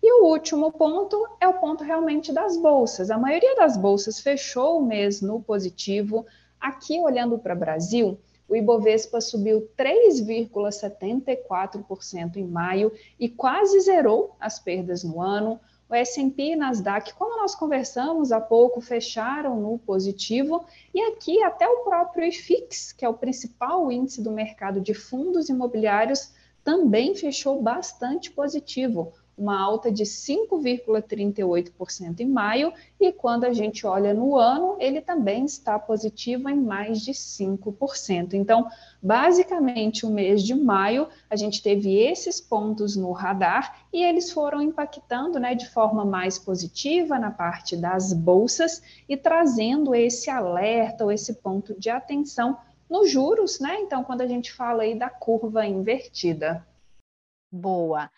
E 0.00 0.22
o 0.22 0.26
último 0.26 0.70
ponto 0.70 1.20
é 1.40 1.48
o 1.48 1.54
ponto 1.54 1.82
realmente 1.82 2.32
das 2.32 2.56
bolsas. 2.56 3.10
A 3.10 3.18
maioria 3.18 3.56
das 3.56 3.76
bolsas 3.76 4.20
fechou 4.20 4.78
o 4.78 4.86
mês 4.86 5.20
no 5.20 5.42
positivo. 5.42 6.24
Aqui, 6.60 7.00
olhando 7.00 7.36
para 7.36 7.56
o 7.56 7.58
Brasil, 7.58 8.16
o 8.48 8.54
Ibovespa 8.54 9.20
subiu 9.20 9.68
3,74% 9.76 12.36
em 12.36 12.46
maio 12.46 12.92
e 13.18 13.28
quase 13.28 13.80
zerou 13.80 14.36
as 14.38 14.60
perdas 14.60 15.02
no 15.02 15.20
ano. 15.20 15.58
O 15.88 15.94
S&P 15.94 16.52
e 16.52 16.56
Nasdaq, 16.56 17.14
como 17.14 17.40
nós 17.40 17.54
conversamos 17.54 18.32
há 18.32 18.40
pouco, 18.40 18.80
fecharam 18.80 19.60
no 19.60 19.78
positivo. 19.78 20.64
E 20.92 21.00
aqui 21.00 21.42
até 21.42 21.68
o 21.68 21.84
próprio 21.84 22.24
IFIX, 22.26 22.92
que 22.92 23.04
é 23.04 23.08
o 23.08 23.14
principal 23.14 23.90
índice 23.92 24.20
do 24.20 24.32
mercado 24.32 24.80
de 24.80 24.94
fundos 24.94 25.48
imobiliários, 25.48 26.32
também 26.64 27.14
fechou 27.14 27.62
bastante 27.62 28.32
positivo, 28.32 29.12
uma 29.36 29.60
alta 29.60 29.92
de 29.92 30.04
5,38% 30.04 32.20
em 32.20 32.26
maio, 32.26 32.72
e 32.98 33.12
quando 33.12 33.44
a 33.44 33.52
gente 33.52 33.86
olha 33.86 34.14
no 34.14 34.34
ano, 34.36 34.78
ele 34.80 35.02
também 35.02 35.44
está 35.44 35.78
positivo 35.78 36.48
em 36.48 36.56
mais 36.56 37.02
de 37.02 37.12
5%. 37.12 38.32
Então, 38.32 38.66
basicamente, 39.02 40.06
o 40.06 40.10
mês 40.10 40.42
de 40.42 40.54
maio, 40.54 41.08
a 41.28 41.36
gente 41.36 41.62
teve 41.62 41.98
esses 41.98 42.40
pontos 42.40 42.96
no 42.96 43.12
radar 43.12 43.86
e 43.92 44.02
eles 44.02 44.30
foram 44.30 44.62
impactando 44.62 45.38
né, 45.38 45.54
de 45.54 45.68
forma 45.68 46.02
mais 46.04 46.38
positiva 46.38 47.18
na 47.18 47.30
parte 47.30 47.76
das 47.76 48.14
bolsas 48.14 48.82
e 49.06 49.14
trazendo 49.16 49.94
esse 49.94 50.30
alerta 50.30 51.04
ou 51.04 51.12
esse 51.12 51.34
ponto 51.34 51.78
de 51.78 51.90
atenção 51.90 52.56
nos 52.88 53.10
juros, 53.10 53.58
né? 53.60 53.80
Então, 53.80 54.02
quando 54.04 54.22
a 54.22 54.26
gente 54.26 54.50
fala 54.52 54.84
aí 54.84 54.98
da 54.98 55.10
curva 55.10 55.66
invertida. 55.66 56.66
Boa. 57.50 58.10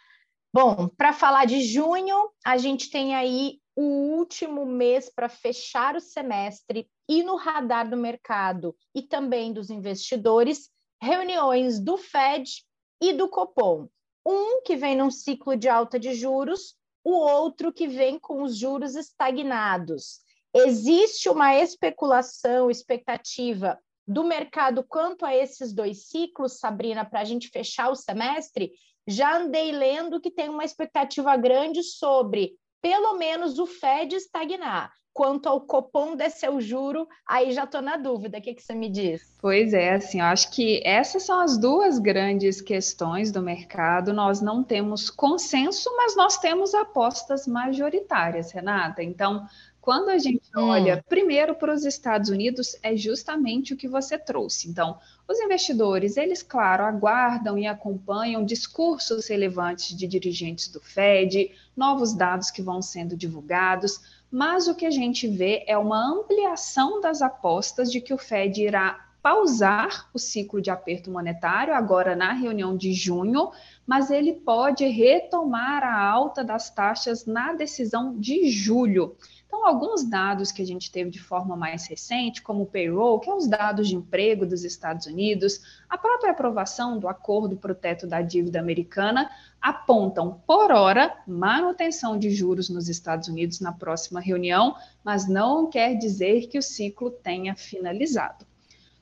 Bom, 0.52 0.88
para 0.88 1.12
falar 1.12 1.44
de 1.44 1.60
junho, 1.62 2.30
a 2.44 2.56
gente 2.56 2.90
tem 2.90 3.14
aí 3.14 3.60
o 3.76 4.16
último 4.16 4.64
mês 4.64 5.08
para 5.08 5.28
fechar 5.28 5.94
o 5.94 6.00
semestre 6.00 6.88
e 7.08 7.22
no 7.22 7.36
radar 7.36 7.88
do 7.88 7.96
mercado 7.96 8.74
e 8.94 9.02
também 9.02 9.52
dos 9.52 9.70
investidores, 9.70 10.70
reuniões 11.00 11.78
do 11.78 11.96
Fed 11.96 12.64
e 13.00 13.12
do 13.12 13.28
Copom. 13.28 13.88
Um 14.26 14.62
que 14.62 14.74
vem 14.74 14.96
num 14.96 15.10
ciclo 15.10 15.56
de 15.56 15.68
alta 15.68 15.98
de 15.98 16.14
juros, 16.14 16.74
o 17.04 17.12
outro 17.12 17.72
que 17.72 17.86
vem 17.86 18.18
com 18.18 18.42
os 18.42 18.56
juros 18.56 18.96
estagnados. 18.96 20.20
Existe 20.54 21.28
uma 21.28 21.54
especulação, 21.54 22.70
expectativa 22.70 23.78
do 24.06 24.24
mercado 24.24 24.82
quanto 24.82 25.24
a 25.24 25.36
esses 25.36 25.72
dois 25.72 26.08
ciclos, 26.08 26.58
Sabrina, 26.58 27.04
para 27.04 27.20
a 27.20 27.24
gente 27.24 27.48
fechar 27.48 27.90
o 27.90 27.94
semestre? 27.94 28.72
Já 29.08 29.38
andei 29.38 29.72
lendo 29.72 30.20
que 30.20 30.30
tem 30.30 30.50
uma 30.50 30.64
expectativa 30.64 31.34
grande 31.36 31.82
sobre, 31.82 32.52
pelo 32.82 33.16
menos, 33.16 33.58
o 33.58 33.66
Fed 33.66 34.14
estagnar. 34.14 34.92
Quanto 35.14 35.48
ao 35.48 35.62
Copom 35.62 36.14
descer 36.14 36.48
o 36.48 36.60
juro, 36.60 37.08
aí 37.26 37.50
já 37.50 37.64
estou 37.64 37.82
na 37.82 37.96
dúvida. 37.96 38.38
O 38.38 38.40
que, 38.40 38.54
que 38.54 38.62
você 38.62 38.72
me 38.72 38.88
diz? 38.88 39.36
Pois 39.40 39.72
é, 39.72 39.94
assim, 39.94 40.20
eu 40.20 40.26
acho 40.26 40.52
que 40.52 40.80
essas 40.84 41.24
são 41.24 41.40
as 41.40 41.58
duas 41.58 41.98
grandes 41.98 42.60
questões 42.60 43.32
do 43.32 43.42
mercado. 43.42 44.12
Nós 44.12 44.40
não 44.40 44.62
temos 44.62 45.10
consenso, 45.10 45.90
mas 45.96 46.14
nós 46.14 46.36
temos 46.38 46.72
apostas 46.72 47.48
majoritárias, 47.48 48.52
Renata. 48.52 49.02
Então, 49.02 49.44
quando 49.88 50.10
a 50.10 50.18
gente 50.18 50.42
hum. 50.54 50.68
olha 50.68 51.02
primeiro 51.08 51.54
para 51.54 51.72
os 51.72 51.86
Estados 51.86 52.28
Unidos, 52.28 52.76
é 52.82 52.94
justamente 52.94 53.72
o 53.72 53.76
que 53.76 53.88
você 53.88 54.18
trouxe. 54.18 54.68
Então, 54.68 54.98
os 55.26 55.40
investidores, 55.40 56.18
eles, 56.18 56.42
claro, 56.42 56.84
aguardam 56.84 57.56
e 57.56 57.66
acompanham 57.66 58.44
discursos 58.44 59.28
relevantes 59.28 59.96
de 59.96 60.06
dirigentes 60.06 60.68
do 60.68 60.78
Fed, 60.78 61.52
novos 61.74 62.12
dados 62.12 62.50
que 62.50 62.60
vão 62.60 62.82
sendo 62.82 63.16
divulgados, 63.16 63.98
mas 64.30 64.68
o 64.68 64.74
que 64.74 64.84
a 64.84 64.90
gente 64.90 65.26
vê 65.26 65.64
é 65.66 65.78
uma 65.78 66.06
ampliação 66.06 67.00
das 67.00 67.22
apostas 67.22 67.90
de 67.90 67.98
que 67.98 68.12
o 68.12 68.18
Fed 68.18 68.62
irá 68.62 69.08
pausar 69.22 70.08
o 70.14 70.18
ciclo 70.18 70.60
de 70.60 70.70
aperto 70.70 71.10
monetário 71.10 71.74
agora 71.74 72.14
na 72.14 72.32
reunião 72.32 72.76
de 72.76 72.92
junho, 72.92 73.50
mas 73.86 74.10
ele 74.10 74.34
pode 74.34 74.86
retomar 74.86 75.82
a 75.82 75.98
alta 75.98 76.44
das 76.44 76.70
taxas 76.70 77.26
na 77.26 77.52
decisão 77.52 78.18
de 78.18 78.48
julho. 78.50 79.16
Então, 79.48 79.66
alguns 79.66 80.04
dados 80.04 80.52
que 80.52 80.60
a 80.60 80.66
gente 80.66 80.92
teve 80.92 81.08
de 81.08 81.18
forma 81.18 81.56
mais 81.56 81.86
recente, 81.86 82.42
como 82.42 82.64
o 82.64 82.66
payroll, 82.66 83.18
que 83.18 83.30
é 83.30 83.34
os 83.34 83.48
dados 83.48 83.88
de 83.88 83.96
emprego 83.96 84.44
dos 84.44 84.62
Estados 84.62 85.06
Unidos, 85.06 85.62
a 85.88 85.96
própria 85.96 86.32
aprovação 86.32 86.98
do 86.98 87.08
acordo 87.08 87.56
para 87.56 87.72
o 87.72 87.74
teto 87.74 88.06
da 88.06 88.20
dívida 88.20 88.60
americana, 88.60 89.30
apontam, 89.58 90.42
por 90.46 90.70
hora, 90.70 91.16
manutenção 91.26 92.18
de 92.18 92.28
juros 92.28 92.68
nos 92.68 92.90
Estados 92.90 93.26
Unidos 93.26 93.58
na 93.58 93.72
próxima 93.72 94.20
reunião, 94.20 94.76
mas 95.02 95.26
não 95.26 95.70
quer 95.70 95.94
dizer 95.94 96.48
que 96.48 96.58
o 96.58 96.62
ciclo 96.62 97.10
tenha 97.10 97.56
finalizado. 97.56 98.46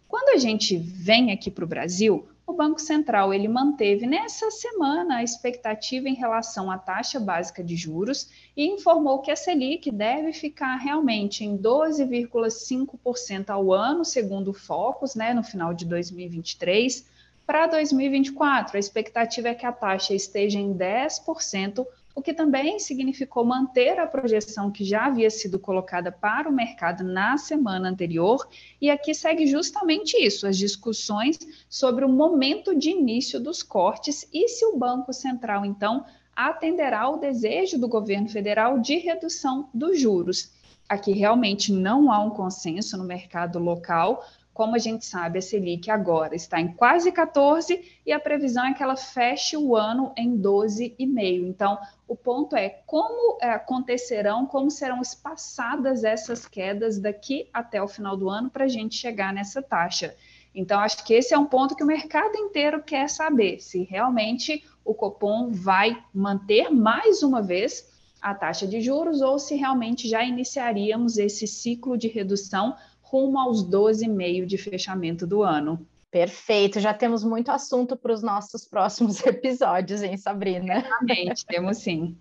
Quando 0.06 0.28
a 0.28 0.38
gente 0.38 0.76
vem 0.76 1.32
aqui 1.32 1.50
para 1.50 1.64
o 1.64 1.68
Brasil, 1.68 2.28
Banco 2.56 2.80
Central 2.80 3.34
ele 3.34 3.46
manteve 3.46 4.06
nessa 4.06 4.50
semana 4.50 5.18
a 5.18 5.22
expectativa 5.22 6.08
em 6.08 6.14
relação 6.14 6.70
à 6.70 6.78
taxa 6.78 7.20
básica 7.20 7.62
de 7.62 7.76
juros 7.76 8.28
e 8.56 8.66
informou 8.66 9.20
que 9.20 9.30
a 9.30 9.36
Selic 9.36 9.90
deve 9.90 10.32
ficar 10.32 10.76
realmente 10.76 11.44
em 11.44 11.56
12,5% 11.58 13.50
ao 13.50 13.72
ano, 13.72 14.04
segundo 14.04 14.48
o 14.48 14.54
Focus, 14.54 15.14
né, 15.14 15.34
no 15.34 15.44
final 15.44 15.74
de 15.74 15.84
2023. 15.84 17.06
Para 17.46 17.66
2024, 17.66 18.76
a 18.76 18.80
expectativa 18.80 19.48
é 19.48 19.54
que 19.54 19.66
a 19.66 19.72
taxa 19.72 20.14
esteja 20.14 20.58
em 20.58 20.72
10%, 20.74 21.86
o 22.16 22.22
que 22.22 22.32
também 22.32 22.78
significou 22.78 23.44
manter 23.44 24.00
a 24.00 24.06
projeção 24.06 24.70
que 24.70 24.82
já 24.82 25.04
havia 25.04 25.28
sido 25.28 25.58
colocada 25.58 26.10
para 26.10 26.48
o 26.48 26.52
mercado 26.52 27.04
na 27.04 27.36
semana 27.36 27.90
anterior, 27.90 28.48
e 28.80 28.88
aqui 28.88 29.14
segue 29.14 29.46
justamente 29.46 30.16
isso, 30.16 30.46
as 30.46 30.56
discussões 30.56 31.38
sobre 31.68 32.06
o 32.06 32.08
momento 32.08 32.74
de 32.74 32.88
início 32.88 33.38
dos 33.38 33.62
cortes 33.62 34.26
e 34.32 34.48
se 34.48 34.64
o 34.64 34.78
Banco 34.78 35.12
Central, 35.12 35.66
então, 35.66 36.06
atenderá 36.34 37.02
ao 37.02 37.18
desejo 37.18 37.78
do 37.78 37.86
governo 37.86 38.30
federal 38.30 38.78
de 38.78 38.96
redução 38.96 39.68
dos 39.74 40.00
juros. 40.00 40.50
Aqui 40.88 41.12
realmente 41.12 41.70
não 41.70 42.10
há 42.10 42.18
um 42.18 42.30
consenso 42.30 42.96
no 42.96 43.04
mercado 43.04 43.58
local, 43.58 44.24
como 44.56 44.74
a 44.74 44.78
gente 44.78 45.04
sabe, 45.04 45.38
a 45.38 45.42
Selic 45.42 45.90
agora 45.90 46.34
está 46.34 46.58
em 46.58 46.68
quase 46.68 47.12
14 47.12 48.00
e 48.06 48.10
a 48.10 48.18
previsão 48.18 48.64
é 48.64 48.72
que 48.72 48.82
ela 48.82 48.96
feche 48.96 49.54
o 49.54 49.76
ano 49.76 50.14
em 50.16 50.34
12,5. 50.34 51.46
Então, 51.46 51.78
o 52.08 52.16
ponto 52.16 52.56
é 52.56 52.70
como 52.86 53.36
é, 53.42 53.50
acontecerão, 53.50 54.46
como 54.46 54.70
serão 54.70 55.02
espaçadas 55.02 56.04
essas 56.04 56.48
quedas 56.48 56.98
daqui 56.98 57.50
até 57.52 57.82
o 57.82 57.86
final 57.86 58.16
do 58.16 58.30
ano 58.30 58.48
para 58.48 58.64
a 58.64 58.68
gente 58.68 58.94
chegar 58.94 59.30
nessa 59.30 59.60
taxa. 59.60 60.16
Então, 60.54 60.80
acho 60.80 61.04
que 61.04 61.12
esse 61.12 61.34
é 61.34 61.38
um 61.38 61.44
ponto 61.44 61.76
que 61.76 61.84
o 61.84 61.86
mercado 61.86 62.34
inteiro 62.38 62.82
quer 62.82 63.10
saber 63.10 63.60
se 63.60 63.82
realmente 63.82 64.64
o 64.82 64.94
Copom 64.94 65.50
vai 65.50 66.02
manter 66.14 66.70
mais 66.70 67.22
uma 67.22 67.42
vez 67.42 67.94
a 68.22 68.34
taxa 68.34 68.66
de 68.66 68.80
juros 68.80 69.20
ou 69.20 69.38
se 69.38 69.54
realmente 69.54 70.08
já 70.08 70.24
iniciaríamos 70.24 71.18
esse 71.18 71.46
ciclo 71.46 71.98
de 71.98 72.08
redução 72.08 72.74
rumo 73.10 73.38
aos 73.38 73.64
12,5 73.64 74.46
de 74.46 74.58
fechamento 74.58 75.26
do 75.26 75.42
ano. 75.42 75.86
Perfeito, 76.10 76.80
já 76.80 76.94
temos 76.94 77.22
muito 77.24 77.50
assunto 77.50 77.96
para 77.96 78.12
os 78.12 78.22
nossos 78.22 78.64
próximos 78.64 79.20
episódios, 79.26 80.02
hein, 80.02 80.16
Sabrina? 80.16 80.78
Exatamente, 80.78 81.46
temos 81.46 81.78
sim. 81.78 82.16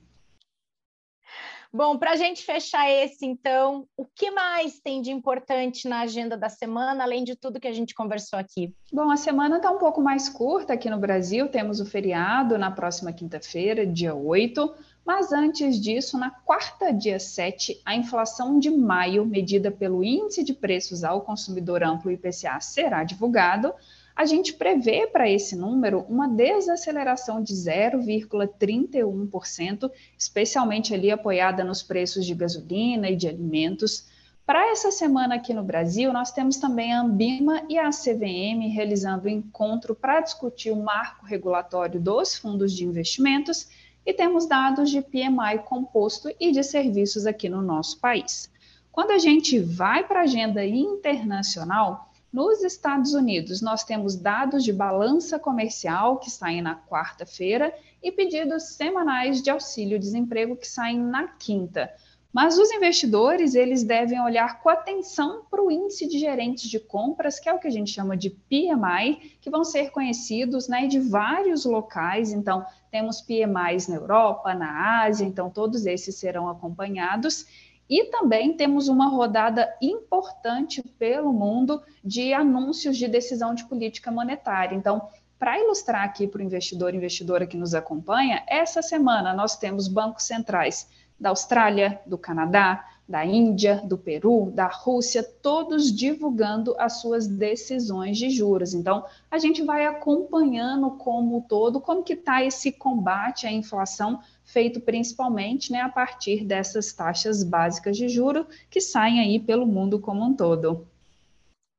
Bom, 1.73 1.97
para 1.97 2.11
a 2.11 2.15
gente 2.15 2.41
fechar 2.45 2.89
esse, 2.89 3.25
então, 3.25 3.85
o 3.97 4.05
que 4.05 4.31
mais 4.31 4.79
tem 4.79 5.01
de 5.01 5.11
importante 5.11 5.89
na 5.89 6.01
agenda 6.01 6.37
da 6.37 6.47
semana, 6.47 7.03
além 7.03 7.21
de 7.21 7.35
tudo 7.35 7.59
que 7.59 7.67
a 7.67 7.73
gente 7.73 7.93
conversou 7.93 8.39
aqui? 8.39 8.73
Bom, 8.93 9.11
a 9.11 9.17
semana 9.17 9.57
está 9.57 9.69
um 9.71 9.77
pouco 9.77 10.01
mais 10.01 10.29
curta 10.29 10.71
aqui 10.71 10.89
no 10.89 10.97
Brasil, 10.97 11.49
temos 11.49 11.81
o 11.81 11.85
feriado 11.85 12.57
na 12.57 12.71
próxima 12.71 13.11
quinta-feira, 13.11 13.85
dia 13.85 14.15
8. 14.15 14.73
Mas 15.05 15.31
antes 15.31 15.79
disso, 15.79 16.17
na 16.17 16.31
quarta, 16.31 16.91
dia 16.91 17.19
7, 17.19 17.79
a 17.85 17.95
inflação 17.95 18.57
de 18.57 18.71
maio, 18.71 19.23
medida 19.23 19.69
pelo 19.69 20.03
Índice 20.03 20.43
de 20.43 20.51
Preços 20.51 21.03
ao 21.03 21.21
Consumidor 21.21 21.83
Amplo 21.83 22.11
IPCA, 22.11 22.59
será 22.59 23.03
divulgado. 23.03 23.71
A 24.15 24.25
gente 24.25 24.53
prevê 24.53 25.05
para 25.05 25.29
esse 25.29 25.55
número 25.55 25.99
uma 26.09 26.27
desaceleração 26.27 27.43
de 27.43 27.53
0,31%, 27.53 29.91
especialmente 30.17 30.91
ali 30.91 31.11
apoiada 31.11 31.63
nos 31.63 31.83
preços 31.83 32.25
de 32.25 32.33
gasolina 32.33 33.07
e 33.07 33.15
de 33.15 33.27
alimentos. 33.27 34.07
Para 34.43 34.71
essa 34.71 34.89
semana 34.89 35.35
aqui 35.35 35.53
no 35.53 35.63
Brasil, 35.63 36.11
nós 36.11 36.31
temos 36.31 36.57
também 36.57 36.93
a 36.93 37.01
Ambima 37.01 37.61
e 37.69 37.77
a 37.77 37.91
CVM 37.91 38.73
realizando 38.73 39.27
um 39.27 39.31
encontro 39.31 39.93
para 39.93 40.21
discutir 40.21 40.71
o 40.71 40.83
marco 40.83 41.27
regulatório 41.27 41.99
dos 41.99 42.35
fundos 42.35 42.73
de 42.73 42.85
investimentos 42.85 43.69
e 44.05 44.13
temos 44.13 44.45
dados 44.45 44.89
de 44.89 45.01
PMI 45.01 45.59
composto 45.65 46.29
e 46.39 46.51
de 46.51 46.63
serviços 46.63 47.25
aqui 47.25 47.49
no 47.49 47.61
nosso 47.61 47.99
país. 47.99 48.51
Quando 48.91 49.11
a 49.11 49.17
gente 49.17 49.59
vai 49.59 50.07
para 50.07 50.19
a 50.19 50.23
agenda 50.23 50.65
internacional, 50.65 52.11
nos 52.31 52.63
Estados 52.63 53.13
Unidos, 53.13 53.61
nós 53.61 53.83
temos 53.83 54.15
dados 54.15 54.63
de 54.63 54.73
balança 54.73 55.39
comercial 55.39 56.17
que 56.17 56.29
saem 56.29 56.61
na 56.61 56.75
quarta-feira 56.75 57.73
e 58.03 58.11
pedidos 58.11 58.75
semanais 58.75 59.41
de 59.41 59.49
auxílio-desemprego 59.49 60.55
que 60.55 60.67
saem 60.67 60.99
na 60.99 61.29
quinta. 61.29 61.91
Mas 62.35 62.57
os 62.57 62.69
investidores, 62.69 63.55
eles 63.55 63.81
devem 63.81 64.19
olhar 64.19 64.61
com 64.61 64.67
atenção 64.67 65.45
para 65.49 65.63
o 65.63 65.71
índice 65.71 66.05
de 66.05 66.19
gerentes 66.19 66.69
de 66.69 66.81
compras, 66.81 67.39
que 67.39 67.47
é 67.47 67.53
o 67.53 67.59
que 67.59 67.67
a 67.67 67.71
gente 67.71 67.91
chama 67.91 68.17
de 68.17 68.29
PMI, 68.29 69.37
que 69.39 69.49
vão 69.49 69.63
ser 69.63 69.89
conhecidos 69.91 70.67
né, 70.67 70.85
de 70.85 70.99
vários 70.99 71.63
locais. 71.63 72.33
Então, 72.33 72.65
temos 72.91 73.21
PMIs 73.21 73.87
na 73.87 73.95
Europa, 73.95 74.53
na 74.53 75.05
Ásia, 75.05 75.23
então 75.23 75.49
todos 75.49 75.85
esses 75.85 76.15
serão 76.15 76.49
acompanhados. 76.49 77.45
E 77.89 78.03
também 78.11 78.57
temos 78.57 78.89
uma 78.89 79.07
rodada 79.07 79.73
importante 79.81 80.83
pelo 80.99 81.31
mundo 81.31 81.81
de 82.03 82.33
anúncios 82.33 82.97
de 82.97 83.07
decisão 83.07 83.55
de 83.55 83.63
política 83.63 84.11
monetária. 84.11 84.75
Então, 84.75 85.07
para 85.39 85.57
ilustrar 85.57 86.03
aqui 86.03 86.27
para 86.27 86.39
o 86.39 86.43
investidor 86.43 86.93
e 86.93 86.97
investidora 86.97 87.47
que 87.47 87.55
nos 87.55 87.73
acompanha, 87.73 88.43
essa 88.45 88.81
semana 88.81 89.33
nós 89.33 89.55
temos 89.55 89.87
bancos 89.87 90.23
centrais 90.23 90.89
da 91.19 91.29
Austrália, 91.29 92.01
do 92.05 92.17
Canadá, 92.17 92.85
da 93.07 93.23
Índia, 93.23 93.81
do 93.85 93.97
Peru, 93.97 94.51
da 94.51 94.65
Rússia, 94.65 95.23
todos 95.23 95.91
divulgando 95.91 96.75
as 96.79 97.01
suas 97.01 97.27
decisões 97.27 98.17
de 98.17 98.31
juros. 98.31 98.73
Então, 98.73 99.05
a 99.29 99.37
gente 99.37 99.63
vai 99.63 99.85
acompanhando 99.85 100.91
como 100.91 101.45
todo, 101.47 101.79
como 101.79 102.03
que 102.03 102.13
está 102.13 102.43
esse 102.43 102.71
combate 102.71 103.45
à 103.45 103.51
inflação, 103.51 104.19
feito 104.43 104.79
principalmente 104.81 105.71
né, 105.71 105.81
a 105.81 105.89
partir 105.89 106.43
dessas 106.43 106.91
taxas 106.93 107.43
básicas 107.43 107.95
de 107.95 108.09
juro 108.09 108.47
que 108.69 108.81
saem 108.81 109.19
aí 109.19 109.39
pelo 109.39 109.67
mundo 109.67 109.99
como 109.99 110.23
um 110.23 110.33
todo. 110.33 110.87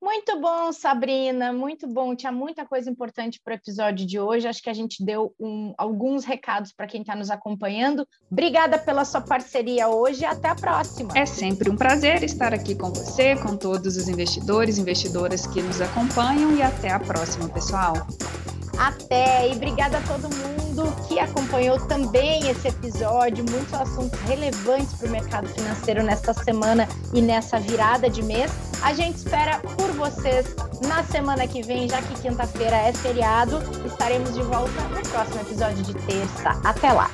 Muito 0.07 0.40
bom, 0.40 0.73
Sabrina, 0.73 1.53
muito 1.53 1.88
bom. 1.88 2.14
Tinha 2.14 2.31
muita 2.31 2.64
coisa 2.64 2.88
importante 2.88 3.40
para 3.45 3.55
o 3.55 3.57
episódio 3.57 4.07
de 4.07 4.21
hoje. 4.21 4.47
Acho 4.47 4.62
que 4.62 4.71
a 4.71 4.73
gente 4.73 5.05
deu 5.05 5.35
um, 5.37 5.75
alguns 5.77 6.25
recados 6.25 6.73
para 6.73 6.87
quem 6.87 7.01
está 7.01 7.16
nos 7.16 7.29
acompanhando. 7.29 8.07
Obrigada 8.31 8.79
pela 8.79 9.05
sua 9.05 9.21
parceria 9.21 9.88
hoje 9.88 10.23
e 10.23 10.25
até 10.25 10.47
a 10.47 10.55
próxima. 10.55 11.11
É 11.19 11.27
sempre 11.27 11.69
um 11.69 11.77
prazer 11.77 12.23
estar 12.23 12.55
aqui 12.55 12.77
com 12.77 12.92
você, 12.92 13.35
com 13.35 13.57
todos 13.57 13.97
os 13.97 14.09
investidores 14.09 14.79
investidoras 14.79 15.45
que 15.45 15.61
nos 15.61 15.81
acompanham 15.81 16.57
e 16.57 16.62
até 16.62 16.92
a 16.92 17.01
próxima, 17.01 17.49
pessoal. 17.49 17.95
Até 18.78 19.48
e 19.48 19.52
obrigada 19.52 19.98
a 19.98 20.00
todo 20.02 20.28
mundo 20.34 20.94
que 21.08 21.18
acompanhou 21.18 21.78
também 21.86 22.48
esse 22.48 22.68
episódio. 22.68 23.44
Muitos 23.50 23.72
assuntos 23.74 24.18
relevantes 24.20 24.92
para 24.94 25.08
o 25.08 25.10
mercado 25.10 25.48
financeiro 25.48 26.02
nesta 26.02 26.34
semana 26.34 26.88
e 27.14 27.22
nessa 27.22 27.58
virada 27.58 28.10
de 28.10 28.22
mês. 28.22 28.50
A 28.82 28.92
gente 28.92 29.16
espera 29.16 29.58
por 29.60 29.90
vocês 29.92 30.54
na 30.86 31.02
semana 31.04 31.46
que 31.46 31.62
vem, 31.62 31.88
já 31.88 32.02
que 32.02 32.14
quinta-feira 32.20 32.76
é 32.76 32.92
feriado. 32.92 33.58
Estaremos 33.86 34.34
de 34.34 34.42
volta 34.42 34.82
no 34.82 35.00
próximo 35.08 35.40
episódio 35.40 35.82
de 35.82 35.94
terça. 35.94 36.60
Até 36.62 36.92
lá! 36.92 37.10